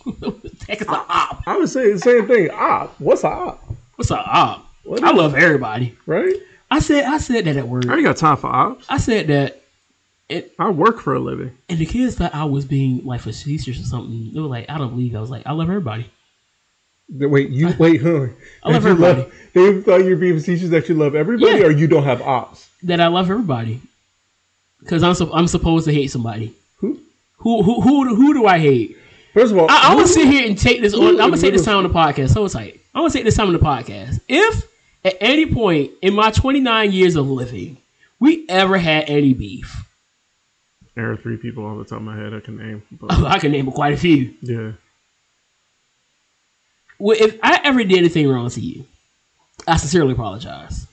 [0.68, 1.42] Heck is a op.
[1.48, 2.52] I would say the same thing.
[2.52, 2.94] Op.
[3.00, 3.64] What's a op?
[3.96, 4.70] What's a op?
[4.84, 5.98] What I love everybody.
[6.06, 6.36] Right?
[6.70, 7.88] I said I said that at work.
[7.88, 8.86] I ain't got time for ops.
[8.88, 9.64] I said that,
[10.30, 11.58] it, I work for a living.
[11.70, 14.32] and the kids thought I was being like facetious or something.
[14.34, 15.16] They were like, I don't believe.
[15.16, 16.10] I was like, I love everybody.
[17.12, 18.28] Wait, you wait, huh?
[18.64, 19.32] I love That you everybody.
[19.54, 21.66] They thought you were being facetious that you love everybody, Yeah.
[21.66, 22.70] or you don't have ops.
[22.84, 23.82] That I love everybody.
[24.80, 26.54] Because I'm sup- I'm supposed to hate somebody.
[26.78, 27.00] Who?
[27.38, 28.96] Who who who, who do I hate?
[29.34, 31.02] First of all, I, I'm gonna sit here and take this on.
[31.20, 32.30] I'm gonna take this time on the podcast.
[32.30, 34.20] So it's like I'm gonna take this time on the podcast.
[34.28, 34.68] If
[35.04, 37.78] at any point in my 29 years of living
[38.20, 39.84] we ever had any beef,
[41.00, 42.84] There are three people off the top of my head I can name.
[42.92, 44.34] But I can name quite a few.
[44.42, 44.74] yeah,
[46.98, 48.86] Well, if I ever did anything wrong to you,
[49.66, 50.88] I sincerely apologize.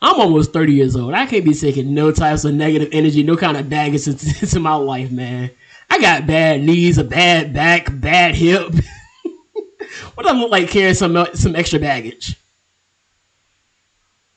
[0.00, 1.12] I'm almost 30 years old.
[1.12, 4.60] I can't be taking no types of negative energy, no kind of baggage into, into
[4.60, 5.50] my life, man.
[5.90, 8.70] I got bad knees, a bad back, bad hip.
[10.14, 12.36] what do I look like carrying some some extra baggage?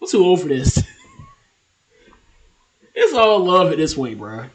[0.02, 0.82] I'm too old for this.
[2.98, 4.46] It's all love at this point, bro.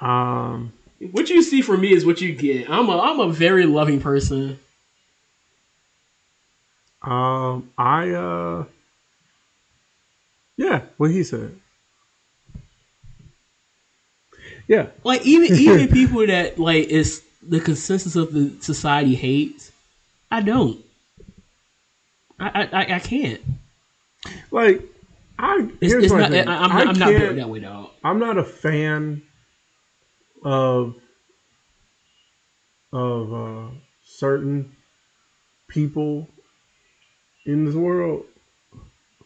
[0.00, 0.72] um,
[1.12, 2.68] What you see from me is what you get.
[2.70, 4.58] I'm a I'm a very loving person.
[7.02, 8.64] um, I uh,
[10.56, 11.58] yeah, what he said.
[14.68, 19.72] Yeah, like even even people that like is the consensus of the society hates.
[20.30, 20.78] I don't.
[22.38, 23.40] I I, I- I can't.
[24.50, 24.82] like
[25.38, 25.68] I.
[25.80, 26.32] It's, here's it's my not.
[26.32, 26.48] I, thing.
[26.48, 27.90] I'm, I I'm not built that way, dog.
[28.02, 29.22] I'm not a fan
[30.44, 30.94] of
[32.92, 33.70] of uh,
[34.04, 34.72] certain
[35.68, 36.28] people
[37.46, 38.24] in this world.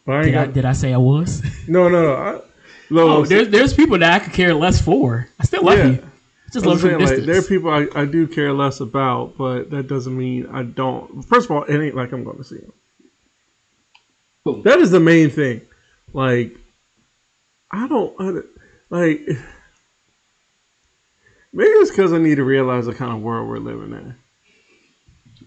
[0.07, 1.43] I Did I, did I say I was?
[1.67, 2.15] no, no, no.
[2.15, 2.41] I,
[2.89, 5.27] no Oh, there's there's people that I could care less for.
[5.39, 5.85] I still love Yeah.
[5.91, 6.03] you.
[6.03, 7.27] I just love saying, from a like, distance.
[7.27, 11.21] there are people I, I do care less about, but that doesn't mean I don't.
[11.23, 12.73] First of all, it ain't like I'm going to see them.
[14.43, 14.63] Boom.
[14.63, 15.61] That is the main thing.
[16.13, 16.55] Like,
[17.71, 18.19] I don't
[18.89, 19.21] like.
[21.51, 24.15] Maybe it's because I need to realize the kind of world we're living in.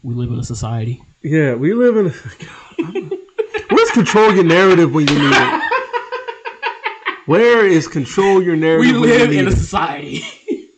[0.02, 1.02] we live in a society.
[1.22, 2.08] Yeah, we live in.
[2.08, 3.18] God,
[3.70, 5.62] where's control your narrative when you need it?
[7.26, 8.94] Where is control your narrative?
[8.94, 10.24] We when you live in a society.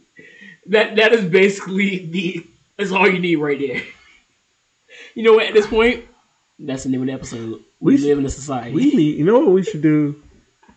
[0.67, 3.83] that that is basically the that's all you need right there.
[5.15, 5.47] You know what?
[5.47, 6.05] At this point,
[6.59, 7.61] that's the name of the episode.
[7.85, 8.73] We, We live in a society.
[8.73, 9.19] We need.
[9.19, 10.23] You know what we should do?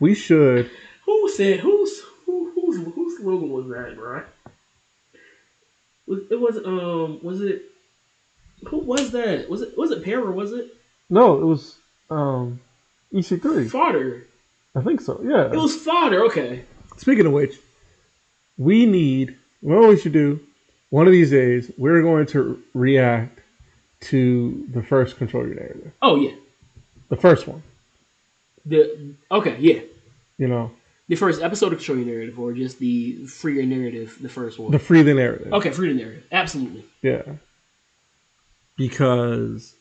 [0.01, 0.69] We should.
[1.05, 4.23] Who said whose who whose whose slogan was that, bro?
[6.05, 7.61] Was it was um was it
[8.67, 9.49] who was that?
[9.49, 10.75] Was it was it Pear or was it
[11.09, 11.77] No, it was
[12.09, 12.59] um
[13.13, 13.69] EC3.
[13.69, 14.27] Fodder?
[14.75, 15.21] I think so.
[15.23, 15.45] Yeah.
[15.45, 16.25] It was Fodder.
[16.25, 16.65] Okay.
[16.97, 17.55] Speaking of which,
[18.57, 19.37] we need.
[19.61, 20.41] You know what we should do?
[20.89, 23.39] One of these days, we're going to react
[24.01, 25.93] to the first control your narrative.
[26.01, 26.35] Oh yeah.
[27.09, 27.63] The first one.
[28.65, 29.81] The okay yeah.
[30.37, 30.71] You know,
[31.07, 34.59] The first episode of Control Your Narrative, or just the Free Your Narrative, the first
[34.59, 34.71] one.
[34.71, 35.51] the free the narrative.
[35.53, 36.85] okay, Free the Narrative, absolutely.
[37.01, 37.23] Yeah.
[38.77, 39.73] Because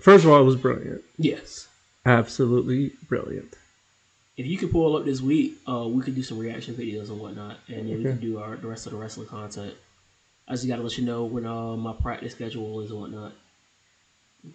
[0.00, 1.02] first of all, it was brilliant.
[1.18, 1.66] Yes.
[2.06, 3.54] Absolutely brilliant.
[4.36, 7.18] If you could pull up this week, uh, we could do some reaction videos and
[7.18, 8.02] whatnot, and then we Okay.
[8.10, 9.74] can do our the rest of the wrestling content.
[10.46, 13.32] I just gotta let you know when uh, my practice schedule is and whatnot.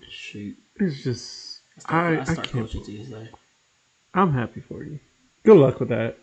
[0.09, 2.65] Shoot, It's just I I I I start can't.
[2.65, 3.29] coaching Tuesday.
[4.13, 4.99] I'm happy for you.
[5.43, 6.17] Good luck with that.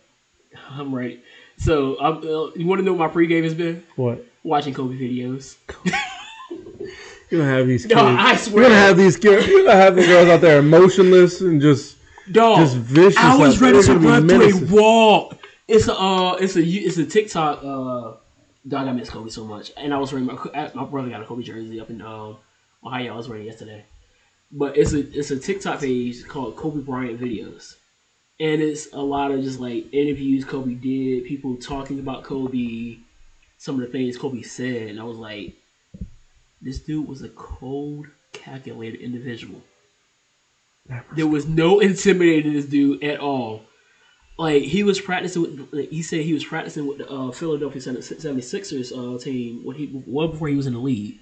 [0.70, 1.22] I'm right.
[1.58, 3.82] So, I'm, uh, you want to know what my pregame has been?
[3.96, 4.24] What?
[4.44, 5.56] Watching Kobe videos.
[7.30, 7.94] You're gonna have these kids.
[7.94, 8.36] No, I swear.
[8.36, 8.62] You're swear.
[8.64, 9.46] gonna have these girls.
[9.46, 11.96] You're gonna have the girls out there emotionless and just
[12.30, 13.16] Dog, just vicious.
[13.18, 14.70] I was like, ready to gonna run through menaces.
[14.70, 15.32] a wall.
[15.66, 17.58] It's a uh, it's a it's a TikTok.
[17.64, 18.16] Uh,
[18.68, 21.24] dog, I miss Kobe so much, and I was wearing my, my brother got a
[21.26, 22.36] Kobe jersey up in um,
[22.86, 23.14] Ohio.
[23.14, 23.84] I was it yesterday,
[24.52, 27.76] but it's a it's a TikTok page called Kobe Bryant videos,
[28.38, 32.98] and it's a lot of just like interviews Kobe did, people talking about Kobe,
[33.58, 35.54] some of the things Kobe said, and I was like,
[36.62, 39.60] this dude was a cold, calculated individual.
[41.16, 43.62] There was no intimidating this dude at all.
[44.38, 47.80] Like he was practicing with, like, he said he was practicing with the uh, Philadelphia
[47.80, 51.18] 76ers uh, team when he well before he was in the league.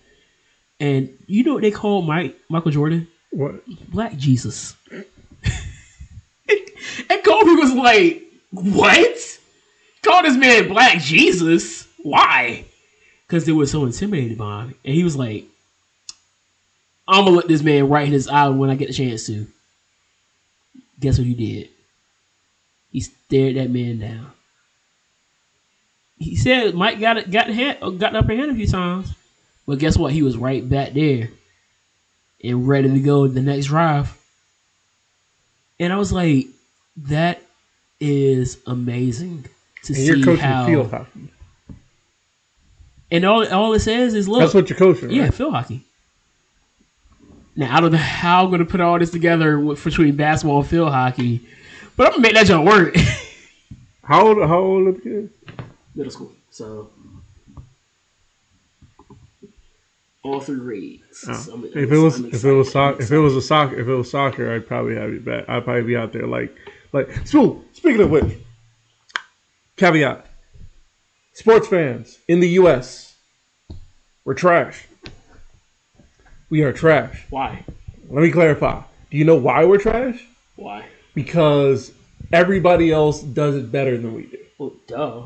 [0.84, 3.08] And you know what they call Mike Michael Jordan?
[3.30, 3.62] What?
[3.90, 4.76] Black Jesus.
[4.90, 5.00] and
[7.24, 9.38] Kobe was like, "What?
[10.02, 11.88] Call this man Black Jesus?
[12.02, 12.66] Why?"
[13.26, 15.46] Because they were so intimidated by him, and he was like,
[17.08, 19.46] "I'm gonna look this man right in his eye when I get the chance to."
[21.00, 21.70] Guess what he did?
[22.92, 24.32] He stared that man down.
[26.18, 28.66] He said Mike got it, got the hand, uh, got the upper hand a few
[28.66, 29.14] times,
[29.66, 30.12] but guess what?
[30.12, 31.30] He was right back there
[32.42, 34.16] and ready to go the next drive.
[35.80, 36.46] and I was like,
[36.96, 37.42] that
[38.00, 39.44] is amazing
[39.84, 40.66] to And see you're coaching how.
[40.66, 41.28] field hockey.
[43.10, 44.40] And all all it says is look.
[44.40, 45.16] That's what you're coaching, right?
[45.16, 45.84] Yeah, field hockey.
[47.56, 50.66] Now I don't know how I'm gonna put all this together with, between basketball and
[50.68, 51.46] field hockey,
[51.96, 52.96] but I'm gonna make that joke work.
[54.02, 54.38] How old?
[54.48, 55.32] How old are the kids?
[55.94, 56.90] Middle school, so
[60.24, 61.02] all three.
[61.12, 61.78] So I'm- Oh.
[61.78, 62.72] If it was if it was excited.
[62.72, 65.44] soccer if it was a soccer if it was soccer I'd probably have you back.
[65.48, 66.54] I'd probably be out there like
[66.92, 68.32] like so speaking of which
[69.76, 70.26] caveat
[71.34, 73.14] sports fans in the US
[74.24, 74.86] we're trash.
[76.50, 77.24] We are trash.
[77.30, 77.64] why?
[78.08, 78.80] Let me clarify.
[79.10, 80.24] Do you know why we're trash?
[80.56, 80.86] Why?
[81.14, 81.92] Because
[82.32, 84.38] everybody else does it better than we do.
[84.58, 85.22] Well, duh.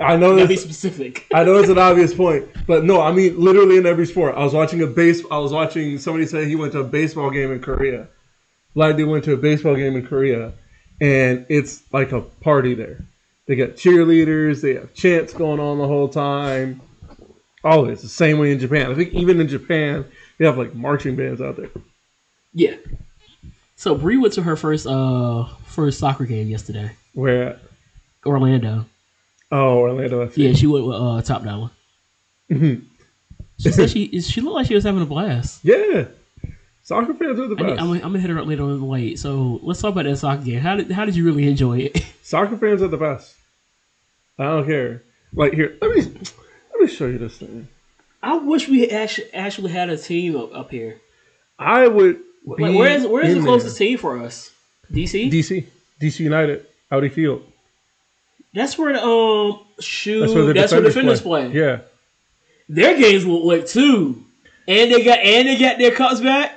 [0.00, 1.26] I know Gotta be specific.
[1.34, 4.34] I know it's an obvious point, but no, I mean literally in every sport.
[4.34, 5.22] I was watching a base.
[5.30, 8.08] I was watching somebody say he went to a baseball game in Korea.
[8.74, 10.52] Like they went to a baseball game in Korea,
[11.00, 13.04] and it's like a party there.
[13.46, 14.62] They got cheerleaders.
[14.62, 16.80] They have chants going on the whole time.
[17.62, 18.90] Always the same way in Japan.
[18.90, 20.06] I think even in Japan
[20.38, 21.70] they have like marching bands out there.
[22.54, 22.76] Yeah.
[23.76, 26.92] So Bree went to her first uh first soccer game yesterday.
[27.12, 27.60] Where at?
[28.24, 28.86] Orlando.
[29.50, 30.26] Oh, Orlando.
[30.26, 30.36] FC.
[30.36, 31.70] Yeah, she went with uh Top Dollar.
[32.50, 35.64] she said she she looked like she was having a blast.
[35.64, 36.06] Yeah.
[36.82, 37.82] Soccer fans are the I need, best.
[37.82, 39.18] I'm, I'm gonna hit her up later on the late.
[39.18, 40.60] So let's talk about that soccer game.
[40.60, 42.04] How did how did you really enjoy it?
[42.22, 43.34] Soccer fans are the best.
[44.38, 45.02] I don't care.
[45.32, 47.68] Like here, let me let me show you this thing.
[48.22, 51.00] I wish we actually actually had a team up, up here.
[51.58, 52.20] I would.
[52.56, 54.50] Be Like, where is where is the closest team for us?
[54.90, 55.30] DC.
[55.30, 55.66] DC,
[56.00, 57.44] DC United, Audi Field.
[58.54, 60.20] That's where the um shoe.
[60.20, 61.60] That's where the that's where defenders, defenders play.
[61.60, 61.80] Yeah,
[62.68, 64.24] Their games look like too,
[64.66, 66.52] and they got and they got their cups back.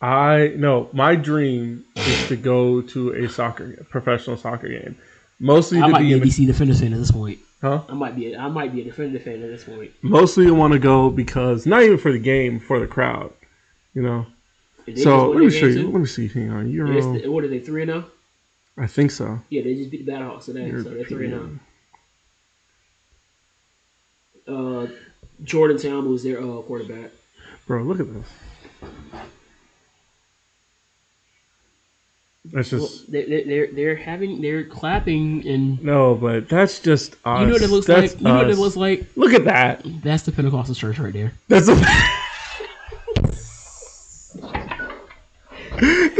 [0.00, 0.90] I no.
[0.92, 4.96] My dream is to go to a soccer, professional soccer game,
[5.40, 6.18] mostly I to might be be a.
[6.20, 7.38] The, DC defenders fan at this point.
[7.62, 7.82] huh?
[7.88, 9.92] I might be a, I might be a defender fan at this point.
[10.02, 13.32] Mostly, I want to go because not even for the game, for the crowd.
[13.94, 14.26] You know.
[14.96, 15.74] So let me show you.
[15.82, 15.90] too?
[15.92, 16.28] Let me see.
[16.28, 16.70] Hang on.
[16.70, 16.92] Euro.
[17.14, 18.04] just- What are they three and zero?
[18.76, 19.40] I think so.
[19.50, 21.60] Yeah, they just beat the Battlehawks today, so they're three and
[24.46, 24.84] zero.
[24.86, 24.86] Uh,
[25.44, 27.10] Jordan Ta'amu was their uh, quarterback.
[27.66, 28.26] Bro, look at this.
[32.46, 37.16] That's Well, just they, they, they're they're having they're clapping and no, but that's just
[37.24, 37.40] us.
[37.40, 38.20] you know what it looks That's like.
[38.20, 38.58] You know what it us.
[38.58, 39.06] looks like.
[39.16, 39.80] Look at that.
[40.02, 41.32] That's the Pentecostal church right there.
[41.48, 41.74] That's a.
[41.74, 42.10] the,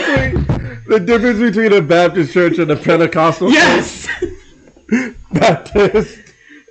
[0.00, 0.59] difference between,
[0.90, 6.18] the difference between a Baptist church and a Pentecostal Yes, church, Baptist.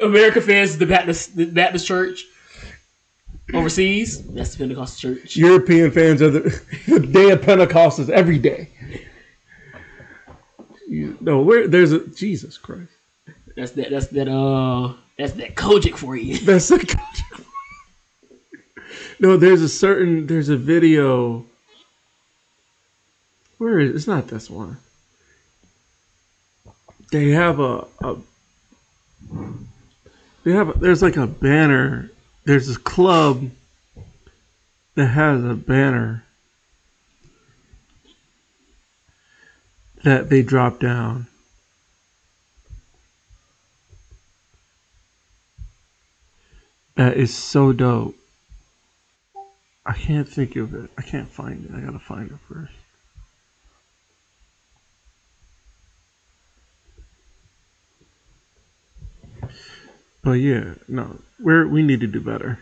[0.02, 2.26] America fans, the Baptist the Baptist church
[3.54, 4.22] overseas.
[4.34, 5.38] That's the Pentecostal church.
[5.38, 8.70] European fans are the, the day of Pentecost is every day.
[10.88, 12.92] You, no, where there's a Jesus Christ.
[13.56, 13.90] That's that.
[13.90, 14.28] That's that.
[14.28, 16.40] Uh, that's that Kojic for you.
[16.40, 16.80] That's a
[19.20, 19.38] no.
[19.38, 20.28] There's a certain.
[20.28, 21.46] There's a video.
[23.60, 23.94] Where is?
[23.94, 24.78] It's not this one.
[27.12, 27.86] They have a.
[28.02, 28.16] a
[30.44, 30.70] they have.
[30.70, 32.10] A, there's like a banner.
[32.46, 33.52] There's this club
[34.96, 36.24] that has a banner
[40.04, 41.28] that they drop down.
[46.96, 48.16] That is so dope.
[49.86, 50.90] I can't think of it.
[50.98, 51.72] I can't find it.
[51.76, 52.79] I gotta find it first.
[60.22, 62.60] But yeah, no, we're we need to do better.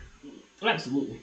[0.62, 1.20] Absolutely.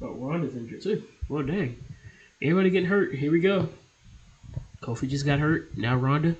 [0.00, 1.02] But Ronda's injured too.
[1.28, 1.76] Well, dang.
[2.40, 3.14] Everybody getting hurt.
[3.14, 3.68] Here we go.
[4.80, 5.76] Kofi just got hurt.
[5.76, 6.36] Now Ronda.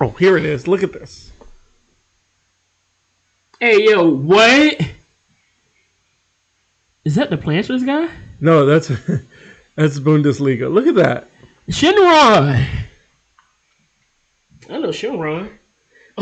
[0.00, 0.66] Oh, here it is.
[0.66, 1.30] Look at this.
[3.60, 4.80] Hey, yo, what?
[7.04, 8.08] Is that the Planchers guy?
[8.40, 8.88] No, that's
[9.76, 10.72] that's Bundesliga.
[10.72, 11.30] Look at that.
[11.68, 12.66] Shinron.
[14.70, 15.50] I know Shinron.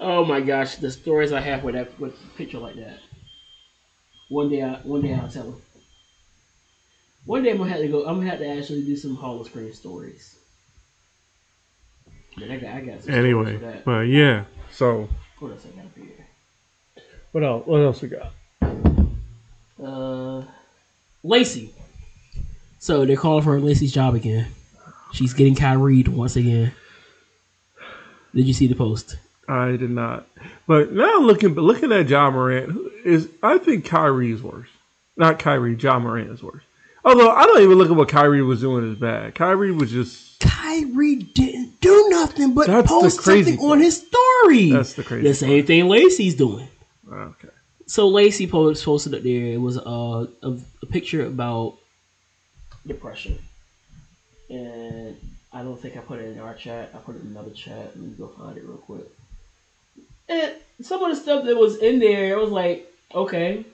[0.00, 2.98] oh my gosh, the stories I have with that with a picture like that.
[4.28, 5.62] One day, I, one day I'll tell him.
[7.24, 8.06] One day I'm gonna have to go.
[8.06, 10.36] I'm gonna have to actually do some Hall of Screen stories.
[12.36, 13.84] Man, I got, I got some Anyway, for that.
[13.84, 14.44] but yeah.
[14.70, 16.12] So What else I got for you?
[17.32, 17.66] what else?
[17.66, 18.32] What else we got?
[19.82, 20.44] Uh,
[21.22, 21.72] Lacey.
[22.78, 24.48] So they're calling for Lacey's job again.
[25.12, 26.72] She's getting Kyrie once again.
[28.34, 29.16] Did you see the post?
[29.48, 30.26] I did not.
[30.66, 34.68] But now looking, but looking at Ja Morant is, I think Kyrie is worse.
[35.16, 36.62] Not Kyrie, Ja Morant is worse.
[37.04, 39.34] Although I don't even look at what Kyrie was doing as bad.
[39.36, 43.70] Kyrie was just Kyrie didn't do nothing but That's post something part.
[43.72, 44.70] on his story.
[44.72, 46.68] That's the crazy The same thing Lacey's doing.
[47.10, 47.48] okay.
[47.86, 49.46] So Lacey post, posted up there.
[49.46, 51.78] It was uh, a, a picture about
[52.86, 53.38] depression,
[54.50, 55.16] and
[55.52, 56.90] I don't think I put it in our chat.
[56.94, 57.96] I put it in another chat.
[57.96, 59.06] Let me go find it real quick.
[60.28, 63.64] And some of the stuff that was in there, it was like, okay,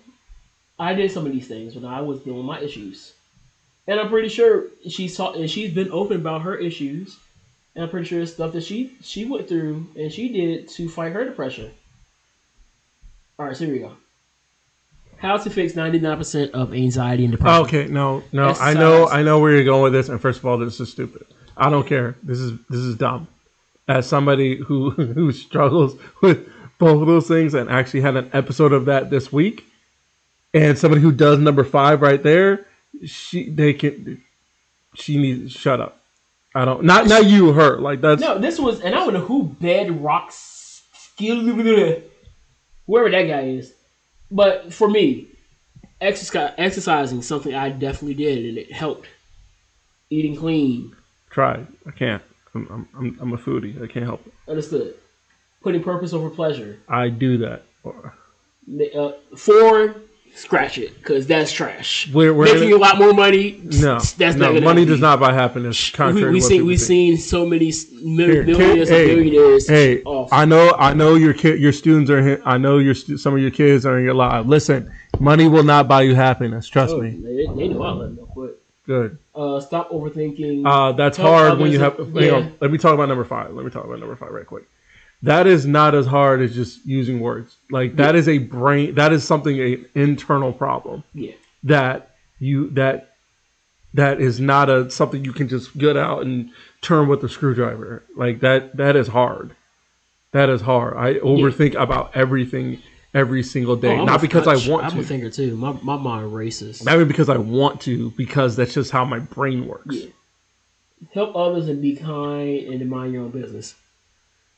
[0.78, 3.12] I did some of these things when I was dealing with my issues,
[3.86, 7.16] and I'm pretty sure she's taught and she's been open about her issues,
[7.74, 10.88] and I'm pretty sure it's stuff that she she went through and she did to
[10.88, 11.70] fight her depression.
[13.38, 13.92] All right, so here we go.
[15.22, 17.64] How to fix 99% of anxiety and depression.
[17.64, 18.48] Okay, no, no.
[18.48, 20.08] I know, I know where you're going with this.
[20.08, 21.24] And first of all, this is stupid.
[21.56, 22.16] I don't care.
[22.24, 23.28] This is this is dumb.
[23.86, 26.48] As somebody who who struggles with
[26.78, 29.64] both of those things and actually had an episode of that this week,
[30.52, 32.66] and somebody who does number five right there,
[33.04, 34.20] she they can
[34.94, 36.00] she needs shut up.
[36.52, 39.20] I don't not not you her like that's No, this was, and I don't know
[39.20, 41.42] who Bedrock Skill,
[42.86, 43.72] whoever that guy is.
[44.32, 45.28] But for me,
[46.00, 49.06] exercise, exercising is something I definitely did, and it helped.
[50.08, 50.96] Eating clean,
[51.30, 51.64] try.
[51.86, 52.22] I can't.
[52.54, 53.82] I'm, I'm I'm I'm a foodie.
[53.82, 54.32] I can't help it.
[54.48, 54.94] understood.
[55.62, 56.80] Putting purpose over pleasure.
[56.88, 57.62] I do that.
[57.84, 59.94] Uh, four,
[60.34, 62.10] scratch it, because that's trash.
[62.12, 63.60] We're- we're Making a lot more money.
[63.64, 64.52] No, that's no.
[64.52, 65.90] not money does not buy happiness.
[65.92, 66.86] We, Contrary we to what seen people we've think.
[66.86, 69.68] seen so many s- mil- Here, millionaires and hey, billionaires.
[69.68, 70.32] Hey, off.
[70.32, 72.22] I know, I know your kid, your students are.
[72.22, 74.46] here- I know your some of your kids are in your life.
[74.46, 76.66] Listen, money will not buy you happiness.
[76.68, 77.10] Trust Oh, me.
[77.10, 78.18] they, they know I them.
[78.84, 79.16] Good.
[79.32, 80.62] Uh, stop overthinking.
[80.66, 81.94] Uh, that's Help hard when you have.
[82.14, 82.32] yeah.
[82.32, 82.52] on.
[82.60, 83.52] Let me talk about number five.
[83.54, 84.64] Let me talk about number five right quick.
[85.22, 87.56] That is not as hard as just using words.
[87.70, 88.94] Like that is a brain.
[88.96, 91.04] That is something an internal problem.
[91.14, 91.32] yeah,
[91.64, 92.10] that
[92.40, 93.14] you that
[93.94, 96.50] that is not a something you can just get out and
[96.80, 98.02] turn with a screwdriver.
[98.16, 99.54] Like that that is hard.
[100.32, 100.96] That is hard.
[100.96, 102.82] I overthink about everything
[103.14, 103.94] every single day.
[103.96, 104.94] Oh, I'm not because I want to.
[104.94, 105.54] I'm a thinker too.
[105.56, 106.84] My my mind races.
[106.84, 109.94] Not even because I want to, because that's just how my brain works.
[109.94, 110.08] Yeah.
[111.12, 113.74] Help others and be kind and mind your own business.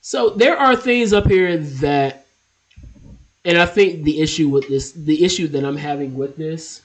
[0.07, 2.27] So there are things up here that,
[3.43, 6.83] and I think the issue with this, the issue that I'm having with this,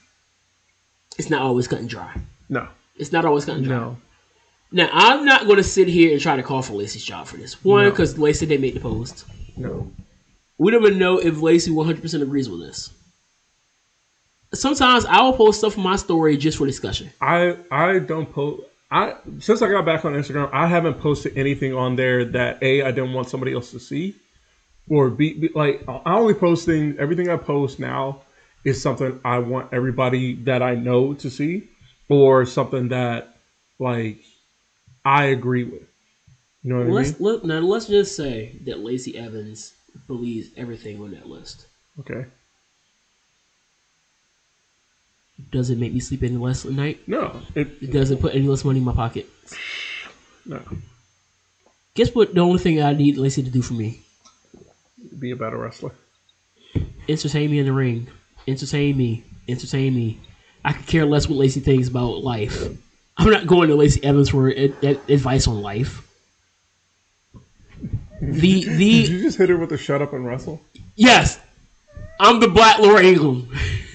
[1.17, 2.15] it's not always cut and dry.
[2.47, 2.69] No.
[2.95, 3.75] It's not always cut and dry.
[3.77, 3.97] No.
[4.71, 7.35] Now I'm not going to sit here and try to call for Lacey's job for
[7.35, 7.61] this.
[7.61, 7.89] One, No.
[7.89, 9.25] because Lacey they made the post.
[9.57, 9.91] No.
[10.57, 12.89] We don't even know if Lacey 100% agrees with this.
[14.53, 17.11] Sometimes I will post stuff on my story just for discussion.
[17.19, 21.73] I I don't post I since I got back on Instagram, I haven't posted anything
[21.73, 24.15] on there that A I didn't want somebody else to see.
[24.89, 28.23] Or B, B like I only post things everything I post now
[28.63, 31.69] is something I want everybody that I know to see
[32.09, 33.35] or something that
[33.77, 34.23] like
[35.05, 35.87] I agree with.
[36.63, 37.29] You know what I Let's mean?
[37.31, 39.73] let, now let's just say that Lacey Evans
[40.07, 41.67] believes everything on that list.
[41.99, 42.25] Okay.
[45.51, 46.99] Does it make me sleep any less at night?
[47.07, 47.41] No.
[47.55, 49.27] It It doesn't put any less money in my pocket.
[50.45, 50.61] no.
[51.95, 52.33] Guess what?
[52.33, 54.01] The only thing I need Lacey to do for me:
[55.17, 55.91] Be a better wrestler.
[57.07, 58.07] entertain me in the ring,
[58.47, 60.19] entertain me, entertain me.
[60.63, 62.67] I could care less what Lacey thinks about life.
[63.17, 66.05] I'm not going to Lacey Evans for ad- ad- advice on life.
[68.21, 70.61] The Did the you just hit her with a shut up and wrestle?
[70.95, 71.39] Yes,
[72.19, 73.49] I'm the Black Laura Ingraham.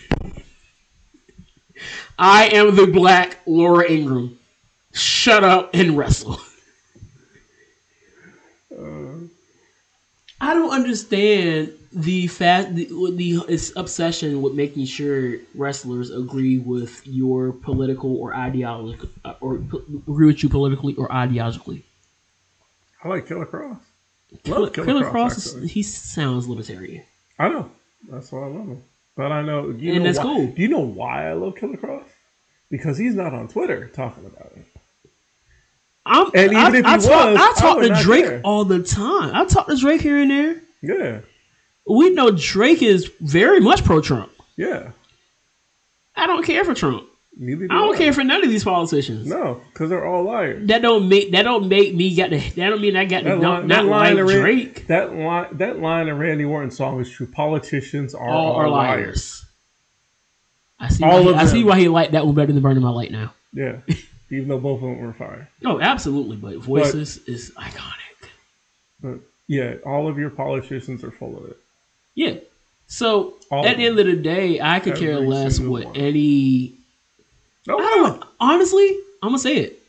[2.19, 4.39] I am the Black Laura Ingraham.
[4.93, 6.39] Shut up and wrestle.
[10.41, 17.07] I don't understand the fast the, the its obsession with making sure wrestlers agree with
[17.07, 21.82] your political or ideological uh, or p- agree with you politically or ideologically.
[23.03, 23.78] I like Killer Kross.
[24.43, 25.65] Killer, Love Killer Kross, actually.
[25.65, 27.05] is, he sounds libertarian.
[27.39, 27.70] I know.
[28.11, 28.85] That's why I love him.
[29.16, 29.70] But I know.
[29.70, 30.47] You And know that's why, cool.
[30.49, 32.05] Do you know why I love Killer Kross?
[32.70, 34.66] Because he's not on Twitter talking about it.
[36.07, 38.24] I'm, And even I, if he I was, talk, I I talk would to Drake
[38.24, 38.41] care.
[38.45, 39.35] all the time.
[39.35, 40.61] I talk to Drake here and there.
[40.82, 41.20] Yeah.
[41.89, 44.31] We know Drake is very much pro Trump.
[44.57, 44.91] Yeah.
[46.16, 47.07] I don't care for Trump.
[47.36, 49.27] Neither do I don't care for none of these politicians.
[49.27, 50.69] No, because they're all liars.
[50.69, 53.31] That don't make that don't make me got to that don't mean I got to
[53.31, 54.86] That not, line, not that line like Ran- Drake.
[54.86, 57.27] that line, that line in Randy Orton's song is true.
[57.27, 59.05] Politicians are All all, are liars.
[59.06, 59.44] liars.
[60.78, 61.05] I see.
[61.05, 62.82] All why he, of I see why he liked that one better than Burn in
[62.82, 63.32] My Light now.
[63.52, 63.78] Yeah,
[64.31, 65.48] even though both of them were fire.
[65.62, 66.36] No, absolutely.
[66.36, 68.28] But Voices is iconic.
[69.01, 71.56] But Yeah, all of your politicians are full of it.
[72.15, 72.36] Yeah.
[72.86, 75.97] So All at the end of the day, I could care less what one.
[75.97, 76.74] any.
[77.66, 78.24] No, I don't.
[78.41, 78.89] Honestly,
[79.23, 79.82] I'm gonna say it.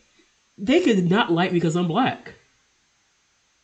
[0.58, 2.34] They could not like me because I'm black.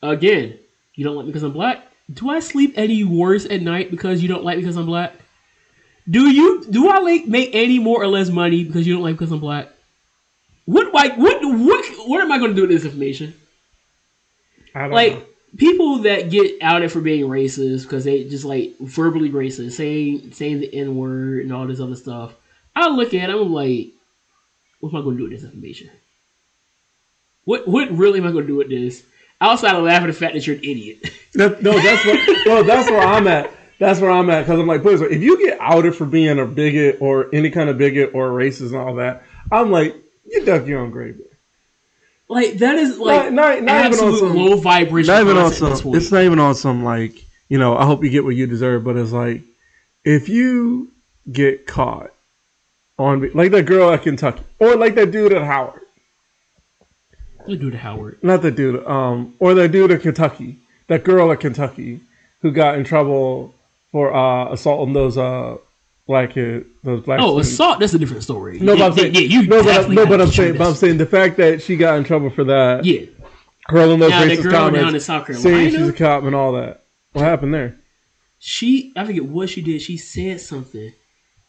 [0.04, 0.58] Again,
[0.96, 1.88] you don't like me because I'm black.
[2.14, 5.14] Do I sleep any worse at night because you don't like me because I'm black?
[6.10, 6.66] Do you?
[6.70, 9.32] Do I like make any more or less money because you don't like me because
[9.32, 9.70] I'm black?
[10.66, 13.34] What like what what what am I going to do with this information?
[14.76, 15.26] I don't like know.
[15.58, 20.60] people that get outed for being racist because they just like verbally racist, saying saying
[20.60, 22.34] the n word and all this other stuff.
[22.76, 23.90] I look at them like,
[24.82, 25.90] what am I going to do with this information?
[27.46, 29.04] What what really am I going to do with this?
[29.40, 31.10] Outside of laughing at the fact that you're an idiot.
[31.34, 32.46] That, no, that's what.
[32.46, 33.50] no, that's where I'm at.
[33.80, 36.46] That's where I'm at because I'm like, please, if you get outed for being a
[36.46, 39.96] bigot or any kind of bigot or racist and all that, I'm like,
[40.30, 41.22] you duck your own grave.
[42.28, 45.14] like that is like Not- not- not even on some- low vibration.
[45.14, 45.96] Not even on content at this some.
[45.96, 47.14] It's not even on some like
[47.48, 47.78] you know.
[47.78, 49.42] I hope you get what you deserve, but it's like
[50.04, 50.92] if you
[51.32, 52.12] get caught
[53.02, 55.82] on like that girl at Kentucky or like that dude at Howard.
[57.48, 58.20] The dude to Howard?
[58.22, 62.00] not the dude, um, or the dude at Kentucky, that girl at Kentucky
[62.42, 63.56] who got in trouble
[63.92, 65.58] for uh, assaulting those uh,
[66.06, 67.20] black kid, those black.
[67.20, 67.50] Oh, students.
[67.50, 67.80] assault.
[67.80, 68.60] That's a different story.
[68.60, 70.76] No, yeah, but I'm saying, yeah, you no, but, no, but I'm saying, but I'm
[70.76, 73.06] saying the fact that she got in trouble for that, yeah.
[73.66, 76.84] hurling those Now, racist girl down comments, saying she's a cop and all that.
[77.14, 77.78] What happened there?
[78.44, 79.82] she I forget what she did.
[79.82, 80.94] She said something,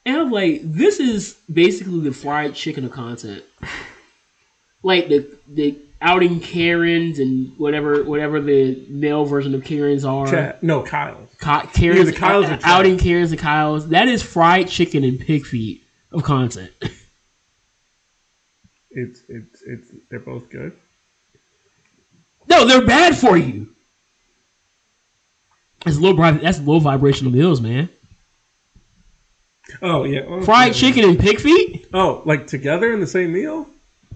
[0.04, 3.44] and I'm like, this is basically the fried chicken of content.
[4.82, 10.26] Like the the outing Karens and whatever whatever the male version of Karens are.
[10.26, 11.28] Chad, no, Kyle.
[11.38, 13.88] Ka- Karens, Yeah, the Kyles uh, outing Karens and Kyles.
[13.90, 16.72] That is fried chicken and pig feet of content.
[18.94, 20.76] It's it's it's they're both good.
[22.46, 23.68] no, they're bad for you.
[25.82, 26.12] That's low.
[26.14, 27.88] That's low vibrational meals, man.
[29.80, 30.44] Oh yeah, oh, okay.
[30.44, 31.86] Fried chicken and pig feet.
[31.94, 33.66] Oh, like together in the same meal,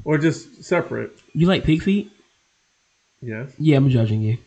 [0.04, 1.18] or just separate?
[1.32, 2.10] You like pig feet?
[3.22, 3.50] Yes.
[3.58, 4.38] Yeah, I'm judging you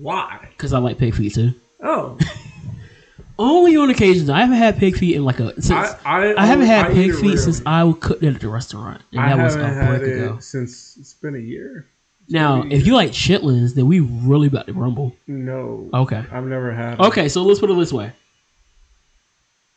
[0.00, 0.48] Why?
[0.50, 1.54] because I like pig feet too.
[1.82, 2.18] Oh,
[3.38, 4.30] Only on occasions.
[4.30, 5.72] I haven't had pig feet in like a since.
[5.72, 7.62] I I, I, haven't had I pig feet since.
[7.66, 10.38] I cooked it at the restaurant, and that was a break ago.
[10.38, 11.86] since it's been a year.
[12.28, 15.14] Now, if you like chitlins, then we really about to rumble.
[15.26, 15.90] No.
[15.92, 16.24] Okay.
[16.32, 16.94] I've never had.
[16.94, 17.00] it.
[17.00, 18.12] Okay, so let's put it this way.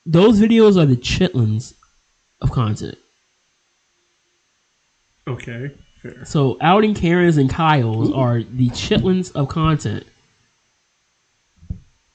[0.09, 1.73] Those videos are the chitlins
[2.41, 2.97] of content.
[5.27, 5.71] Okay.
[6.01, 6.23] Fair.
[6.23, 10.05] So outing Karens and Kyles are the chitlins of content.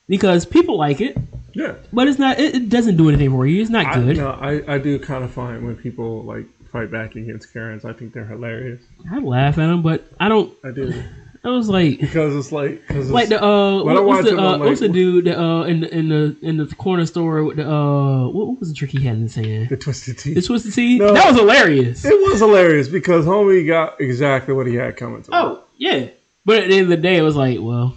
[0.09, 1.16] Because people like it,
[1.52, 1.74] Yeah.
[1.93, 2.39] but it's not.
[2.40, 3.60] It, it doesn't do anything for you.
[3.60, 4.16] It's not I, good.
[4.16, 7.93] no, I, I do kind of find when people like fight back against Karens, I
[7.93, 8.81] think they're hilarious.
[9.10, 10.52] I laugh at them, but I don't.
[10.64, 11.02] I do
[11.44, 14.55] I was like, because it's like cause it's, like the uh, what, what's the uh,
[14.55, 17.43] I'm what's the like- dude that, uh in the in the in the corner store
[17.43, 19.69] with the uh what, what was the trick he had in his hand?
[19.69, 20.36] the twisted teeth.
[20.36, 20.98] The twisted tea.
[20.98, 21.12] No.
[21.12, 22.05] That was hilarious.
[22.05, 25.35] it was hilarious because homie got exactly what he had coming to him.
[25.35, 26.09] Oh yeah,
[26.44, 27.97] but at the end of the day, it was like, well,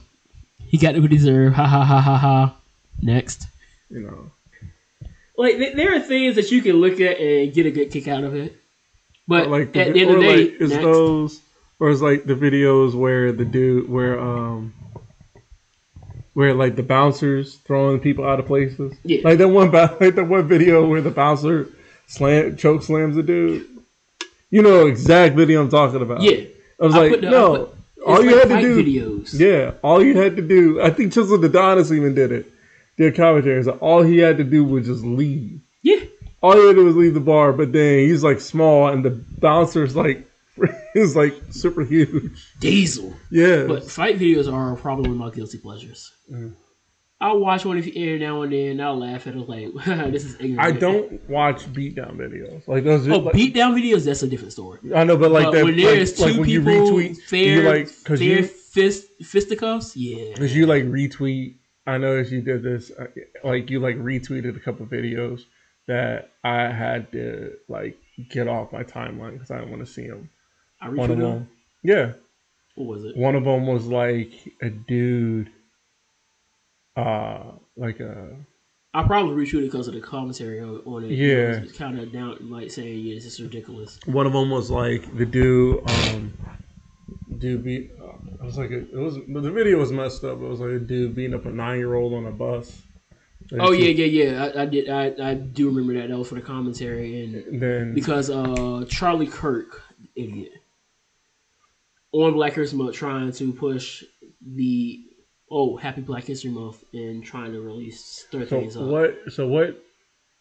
[0.57, 1.55] he got what he deserved.
[1.55, 2.55] Ha ha ha ha ha.
[3.01, 3.45] Next.
[3.91, 4.31] you know.
[5.37, 8.07] Like th- there are things that you can look at and get a good kick
[8.07, 8.55] out of it,
[9.27, 10.83] but Or like the, at the end of the day, like is next.
[10.83, 11.41] those
[11.79, 14.73] or it's like the videos where the dude where um
[16.33, 18.93] where like the bouncers throwing people out of places.
[19.03, 19.21] Yeah.
[19.23, 21.69] Like that one like that one video where the bouncer
[22.07, 23.67] slam choke slams the dude.
[24.51, 26.21] You know exact video I'm talking about.
[26.21, 26.45] yeah,
[26.81, 27.69] I was I like, the- no.
[28.05, 29.37] all you like had to do videos.
[29.37, 32.51] Yeah, all you had to do I think Chisel Adonis even did it.
[32.97, 33.61] Did commentary.
[33.63, 35.59] So all he had to do was just leave.
[35.81, 35.99] yeah.
[36.41, 39.03] all he had to do was leave the bar, but then he's like small and
[39.03, 40.25] the bouncer's like
[40.95, 42.31] is like super huge.
[42.59, 43.13] Diesel.
[43.31, 43.65] Yeah.
[43.67, 46.11] But fight videos are probably one of my guilty pleasures.
[47.21, 48.81] I'll watch one if every now and then.
[48.81, 49.73] I'll laugh at it like
[50.11, 50.59] this is ignorant.
[50.59, 52.67] I don't watch beatdown videos.
[52.67, 54.05] Like those Oh, like, beatdown videos.
[54.05, 54.79] That's a different story.
[54.93, 57.87] I know, but like But that when there's like two you people retweet fair, like
[57.87, 60.35] fair you fist fisticuffs, yeah.
[60.35, 61.55] cuz you like retweet
[61.87, 63.07] I noticed you did this uh,
[63.43, 65.41] like you like retweeted a couple videos
[65.87, 67.97] that I had to like
[68.29, 70.29] get off my timeline cuz I didn't want to see them.
[70.85, 71.49] I One of them.
[71.83, 72.13] Yeah.
[72.75, 73.17] What was it?
[73.17, 74.31] One of them was like
[74.61, 75.49] a dude
[76.95, 78.35] uh like a
[78.93, 81.11] I probably retweeted because of the commentary on it.
[81.11, 81.57] Yeah.
[81.57, 85.17] it's kind of down, like saying, "Yeah, this is ridiculous." One of them was like
[85.17, 86.33] the dude, um,
[87.37, 87.91] dude beat.
[88.01, 90.37] Uh, it was like a, it was the video was messed up.
[90.37, 92.83] It was like a dude beating up a nine year old on a bus.
[93.51, 94.45] And Oh yeah, yeah, yeah.
[94.45, 94.89] I, I did.
[94.89, 96.07] I, I do remember that.
[96.07, 99.83] That was for the commentary, and Then because uh Charlie Kirk,
[100.15, 100.53] idiot,
[102.11, 104.03] on Black History Month, trying to push
[104.45, 105.03] the
[105.51, 108.83] oh Happy Black History Month and trying to release stir So things up.
[108.83, 109.15] what?
[109.29, 109.81] So what?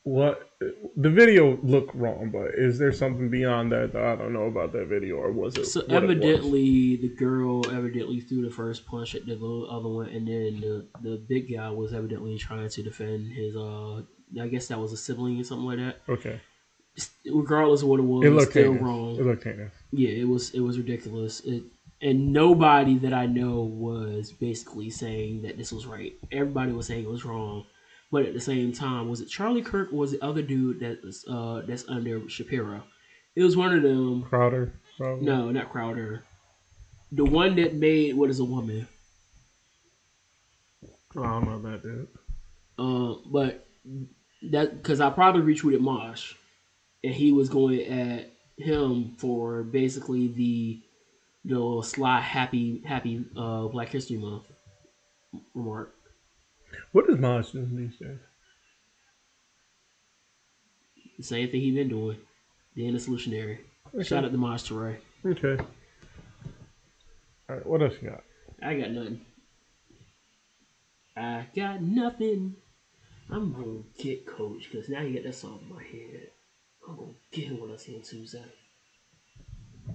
[0.05, 0.51] What?
[0.97, 4.73] The video looked wrong, but is there something beyond that that I don't know about
[4.73, 5.65] that video, or was it?
[5.65, 10.09] So what it evidently, the girl evidently threw the first punch at the other one,
[10.09, 13.57] and then the the big guy was evidently trying to defend his.
[13.57, 14.03] uh
[14.41, 16.01] I guess that was a sibling or something like that.
[16.09, 16.41] Okay.
[17.27, 18.83] Regardless of what it was, It it looked still heinous.
[18.83, 19.17] wrong.
[19.17, 19.73] It looked heinous.
[19.93, 21.41] Yeah, it was it was ridiculous.
[21.41, 21.63] It
[22.03, 26.13] and nobody that I know was basically saying that this was right.
[26.31, 27.65] Everybody was saying it was wrong.
[28.13, 31.03] But at the same time, was it Charlie Kirk or was the other dude that
[31.03, 32.83] was uh that's under Shapiro?
[33.35, 34.23] It was one of them.
[34.23, 34.73] Crowder.
[34.99, 35.25] Probably.
[35.27, 36.23] No, not Crowder.
[37.11, 38.87] The one that made what is a woman.
[41.17, 42.09] I don't know about that.
[42.79, 43.67] Uh, but
[44.51, 46.37] that because I probably retweeted Maj,
[47.05, 50.81] and he was going at him for basically the
[51.45, 54.45] the little sly happy happy uh Black History Month
[55.55, 55.93] remark.
[56.93, 58.19] What is Maj doing these days?
[61.19, 62.17] The same thing he's been doing.
[62.75, 63.59] The end of solutionary.
[64.03, 64.97] Shout out to Maj Toure.
[65.25, 65.63] Okay.
[67.49, 67.67] All right.
[67.67, 68.25] What else you got?
[68.63, 69.21] I got nothing.
[71.17, 72.57] I got nothing.
[73.31, 76.31] I'm gonna get coach because now you got that song in my head.
[76.89, 78.45] I'm gonna get him when I see him Tuesday.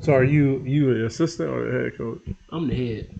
[0.01, 2.21] So are you you the assistant or the head coach?
[2.51, 3.19] I'm the head.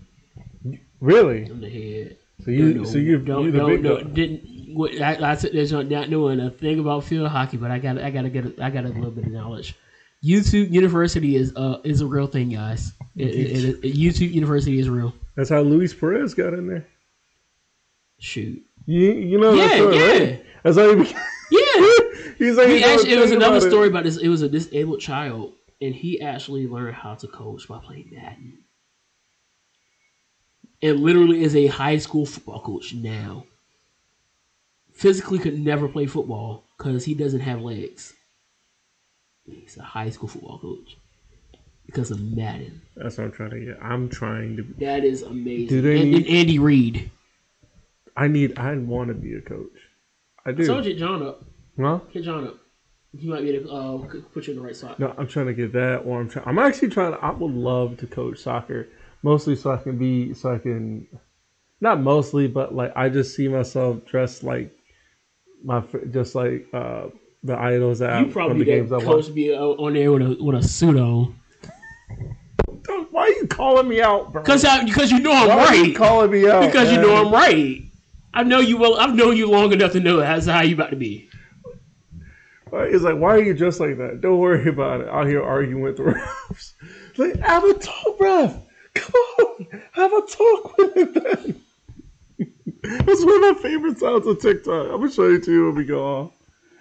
[1.00, 1.44] Really?
[1.46, 2.16] I'm the head.
[2.44, 4.14] So you No, so you don't, you the don't, big dog.
[4.14, 4.74] didn't.
[4.74, 7.98] What, I, I took on not knowing a thing about field hockey, but I got
[7.98, 9.74] I got to get a, I got a little bit of knowledge.
[10.24, 12.92] YouTube University is uh is a real thing, guys.
[13.16, 15.12] It, it, it, it- YouTube University is real.
[15.34, 16.86] That's how Luis Perez got in there.
[18.18, 18.62] Shoot.
[18.86, 20.06] You you know Yeah, that story, yeah.
[20.12, 20.44] right?
[20.62, 21.22] That's how he became.
[22.40, 22.46] Yeah.
[22.48, 23.70] He's like He he's actually, it was another about it.
[23.70, 24.16] story about this.
[24.16, 28.58] It was a disabled child, and he actually learned how to coach by playing Madden.
[30.82, 33.44] And literally is a high school football coach now.
[34.92, 38.14] Physically could never play football because he doesn't have legs.
[39.44, 40.96] He's a high school football coach
[41.86, 42.80] because of Madden.
[42.96, 43.78] That's what I'm trying to get.
[43.82, 44.62] I'm trying to.
[44.84, 45.66] That is amazing.
[45.68, 47.10] Do they and, need- and Andy Reid.
[48.16, 48.58] I need.
[48.58, 49.68] I want to be a coach.
[50.46, 50.66] I I do.
[50.66, 51.42] told you, John up.
[51.80, 52.00] Huh?
[52.10, 52.56] Hit John up.
[53.18, 55.00] He might be able to uh, put you in the right spot.
[55.00, 56.02] No, I'm trying to get that.
[56.04, 56.46] Or I'm trying.
[56.46, 57.12] I'm actually trying.
[57.12, 58.88] To, I would love to coach soccer,
[59.22, 61.08] mostly so I can be so I can,
[61.80, 64.72] not mostly, but like I just see myself dressed like
[65.64, 65.82] my
[66.12, 67.08] just like uh
[67.42, 69.34] the idols that You probably the games I coach watch.
[69.34, 71.34] be uh, on there with a with a on.
[73.10, 74.42] Why are you calling me out, bro?
[74.42, 75.96] Cause because you know I'm Why are you right.
[75.96, 76.60] calling me out?
[76.64, 77.82] Because you know I'm right.
[78.32, 78.96] I know you well.
[78.98, 81.29] I've known you long enough to know that's how you about to be.
[82.72, 84.20] It's like, why are you dressed like that?
[84.20, 85.08] Don't worry about it.
[85.08, 86.02] Out here arguing with the
[86.50, 86.72] refs.
[87.16, 88.58] Like, have a talk, ref.
[88.94, 91.12] Come on, have a talk with him.
[91.14, 91.60] Then.
[92.82, 94.86] It's one of my favorite sounds of TikTok.
[94.86, 96.32] I'm gonna show you to you when we go off.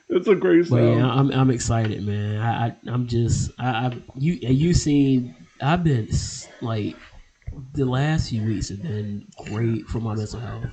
[0.07, 0.97] It's a great sound.
[0.97, 2.39] yeah, I'm I'm excited, man.
[2.39, 6.07] I, I I'm just I, I you you seen I've been
[6.61, 6.95] like
[7.73, 10.65] the last few weeks have been great for my mental health,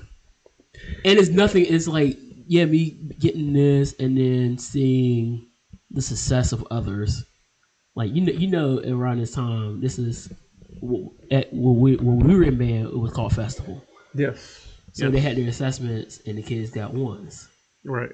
[1.03, 1.65] and it's nothing.
[1.67, 2.17] It's like
[2.47, 5.47] yeah, me getting this and then seeing
[5.91, 7.23] the success of others.
[7.95, 10.29] Like you know, you know, around this time, this is
[11.31, 13.83] at when we when we were in band, it was called festival.
[14.13, 14.63] Yes.
[14.93, 15.13] So Yes.
[15.13, 17.47] they had their assessments, and the kids got ones
[17.83, 18.11] Right.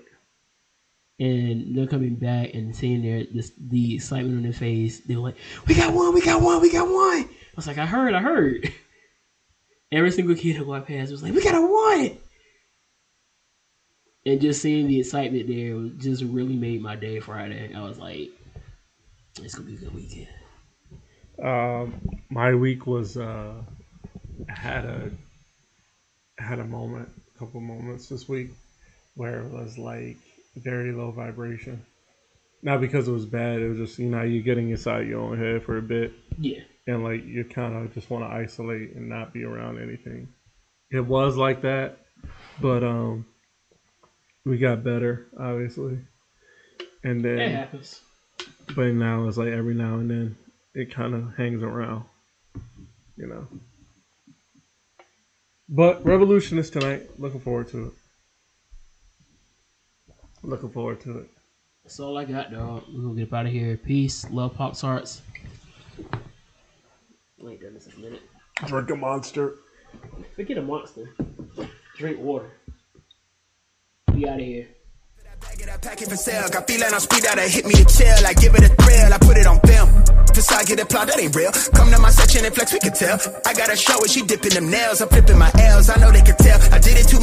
[1.20, 5.02] and they're coming back and seeing their this the excitement on their face.
[5.02, 5.38] They were like,
[5.68, 6.14] "We got one!
[6.14, 6.62] We got one!
[6.62, 8.14] We got one!" I was like, "I heard!
[8.14, 8.72] I heard!"
[9.92, 12.18] Every single kid who walked past was like, "We got a one!"
[14.26, 17.74] And just seeing the excitement there just really made my day Friday.
[17.74, 18.32] I was like,
[19.42, 20.28] "It's gonna be a good weekend."
[21.42, 23.54] Um, my week was uh,
[24.50, 25.12] I had a
[26.38, 28.52] had a moment, a couple moments this week
[29.16, 30.18] where it was like
[30.56, 31.86] very low vibration.
[32.62, 35.38] Not because it was bad, it was just you know you're getting inside your own
[35.38, 39.10] head for a bit, Yeah, and like you kind of just want to isolate and
[39.10, 40.30] not be around anything.
[40.92, 41.98] It was like that,
[42.62, 43.26] but um,
[44.46, 46.00] we got better obviously,
[47.04, 48.02] and then it happens.
[48.76, 50.38] but now it's like every now and then
[50.74, 52.06] it kind of hangs around,
[53.18, 53.48] you know.
[55.70, 57.20] But Revolution is tonight.
[57.20, 57.94] Looking forward to it.
[60.44, 61.30] Looking forward to it.
[61.84, 62.84] That's all I got, dog.
[62.94, 63.78] We're gonna get up out of here.
[63.78, 65.22] Peace, love, Pop Tarts.
[66.12, 68.22] I ain't done this in a minute.
[68.66, 69.56] Drink a monster.
[70.36, 71.16] Forget a monster.
[71.98, 72.52] Drink water.
[74.14, 74.68] We out of here.
[75.64, 76.48] It pack it for sale.
[76.50, 78.26] Got feeling on speed that'll hit me to chill.
[78.26, 79.14] I give it a thrill.
[79.14, 79.90] I put it on film.
[80.34, 81.52] facade, get applaud, that ain't real.
[81.74, 83.18] Come to my section and flex, we can tell.
[83.46, 85.02] I got a show and she dipping them nails.
[85.02, 86.60] I'm flipping my L's, I know they can tell.
[86.74, 87.20] I did it too